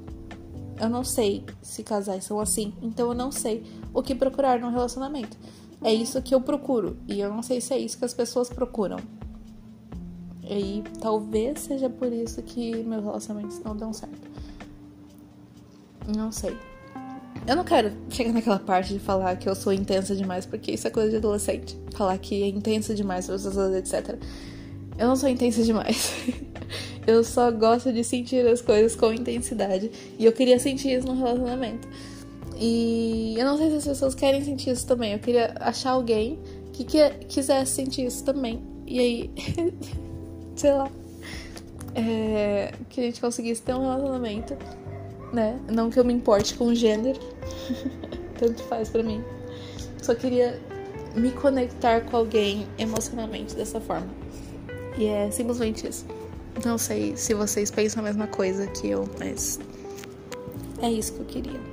Eu 0.79 0.89
não 0.89 1.03
sei 1.03 1.45
se 1.61 1.83
casais 1.83 2.25
são 2.25 2.39
assim, 2.39 2.73
então 2.81 3.09
eu 3.09 3.13
não 3.13 3.31
sei 3.31 3.63
o 3.93 4.01
que 4.01 4.15
procurar 4.15 4.59
num 4.59 4.71
relacionamento. 4.71 5.37
É 5.83 5.93
isso 5.93 6.21
que 6.21 6.33
eu 6.33 6.41
procuro. 6.41 6.97
E 7.07 7.19
eu 7.19 7.29
não 7.29 7.43
sei 7.43 7.59
se 7.59 7.73
é 7.73 7.77
isso 7.77 7.97
que 7.97 8.05
as 8.05 8.13
pessoas 8.13 8.49
procuram. 8.49 8.97
E 10.43 10.83
talvez 10.99 11.59
seja 11.59 11.89
por 11.89 12.11
isso 12.11 12.41
que 12.41 12.83
meus 12.83 13.03
relacionamentos 13.03 13.59
não 13.59 13.75
dão 13.75 13.93
certo. 13.93 14.29
Não 16.15 16.31
sei. 16.31 16.57
Eu 17.45 17.57
não 17.57 17.63
quero 17.63 17.91
chegar 18.09 18.31
naquela 18.31 18.59
parte 18.59 18.93
de 18.93 18.99
falar 18.99 19.35
que 19.35 19.49
eu 19.49 19.55
sou 19.55 19.73
intensa 19.73 20.15
demais, 20.15 20.45
porque 20.45 20.71
isso 20.71 20.87
é 20.87 20.89
coisa 20.89 21.09
de 21.09 21.17
adolescente. 21.17 21.77
Falar 21.93 22.17
que 22.17 22.41
é 22.41 22.47
intensa 22.47 22.95
demais, 22.95 23.27
etc. 23.29 24.17
Eu 24.97 25.07
não 25.07 25.15
sou 25.15 25.27
intensa 25.27 25.63
demais. 25.63 26.13
eu 27.05 27.23
só 27.23 27.51
gosto 27.51 27.91
de 27.91 28.03
sentir 28.03 28.45
as 28.47 28.61
coisas 28.61 28.95
com 28.95 29.11
intensidade. 29.11 29.91
E 30.17 30.25
eu 30.25 30.31
queria 30.31 30.59
sentir 30.59 30.97
isso 30.97 31.07
no 31.07 31.15
relacionamento. 31.15 31.87
E 32.57 33.35
eu 33.37 33.45
não 33.45 33.57
sei 33.57 33.69
se 33.71 33.77
as 33.77 33.87
pessoas 33.87 34.15
querem 34.15 34.43
sentir 34.43 34.71
isso 34.71 34.85
também. 34.85 35.13
Eu 35.13 35.19
queria 35.19 35.55
achar 35.59 35.91
alguém 35.91 36.39
que, 36.71 36.83
que 36.83 37.09
quisesse 37.27 37.71
sentir 37.71 38.05
isso 38.05 38.23
também. 38.23 38.61
E 38.85 38.99
aí, 38.99 39.31
sei 40.55 40.73
lá, 40.73 40.89
é, 41.95 42.73
que 42.89 43.01
a 43.01 43.03
gente 43.03 43.21
conseguisse 43.21 43.61
ter 43.61 43.73
um 43.73 43.81
relacionamento, 43.81 44.55
né? 45.31 45.59
Não 45.71 45.89
que 45.89 45.99
eu 45.99 46.05
me 46.05 46.13
importe 46.13 46.55
com 46.55 46.65
o 46.65 46.75
gênero, 46.75 47.19
tanto 48.37 48.61
faz 48.63 48.89
pra 48.89 49.03
mim. 49.03 49.23
Só 50.01 50.13
queria 50.13 50.59
me 51.15 51.31
conectar 51.31 52.01
com 52.01 52.17
alguém 52.17 52.67
emocionalmente 52.77 53.55
dessa 53.55 53.79
forma. 53.79 54.09
E 54.97 55.05
é 55.05 55.31
simplesmente 55.31 55.87
isso. 55.87 56.05
Não 56.63 56.77
sei 56.77 57.17
se 57.17 57.33
vocês 57.33 57.71
pensam 57.71 58.01
a 58.01 58.05
mesma 58.05 58.27
coisa 58.27 58.67
que 58.67 58.89
eu, 58.89 59.07
mas 59.19 59.59
é 60.81 60.89
isso 60.89 61.13
que 61.13 61.19
eu 61.19 61.25
queria. 61.25 61.72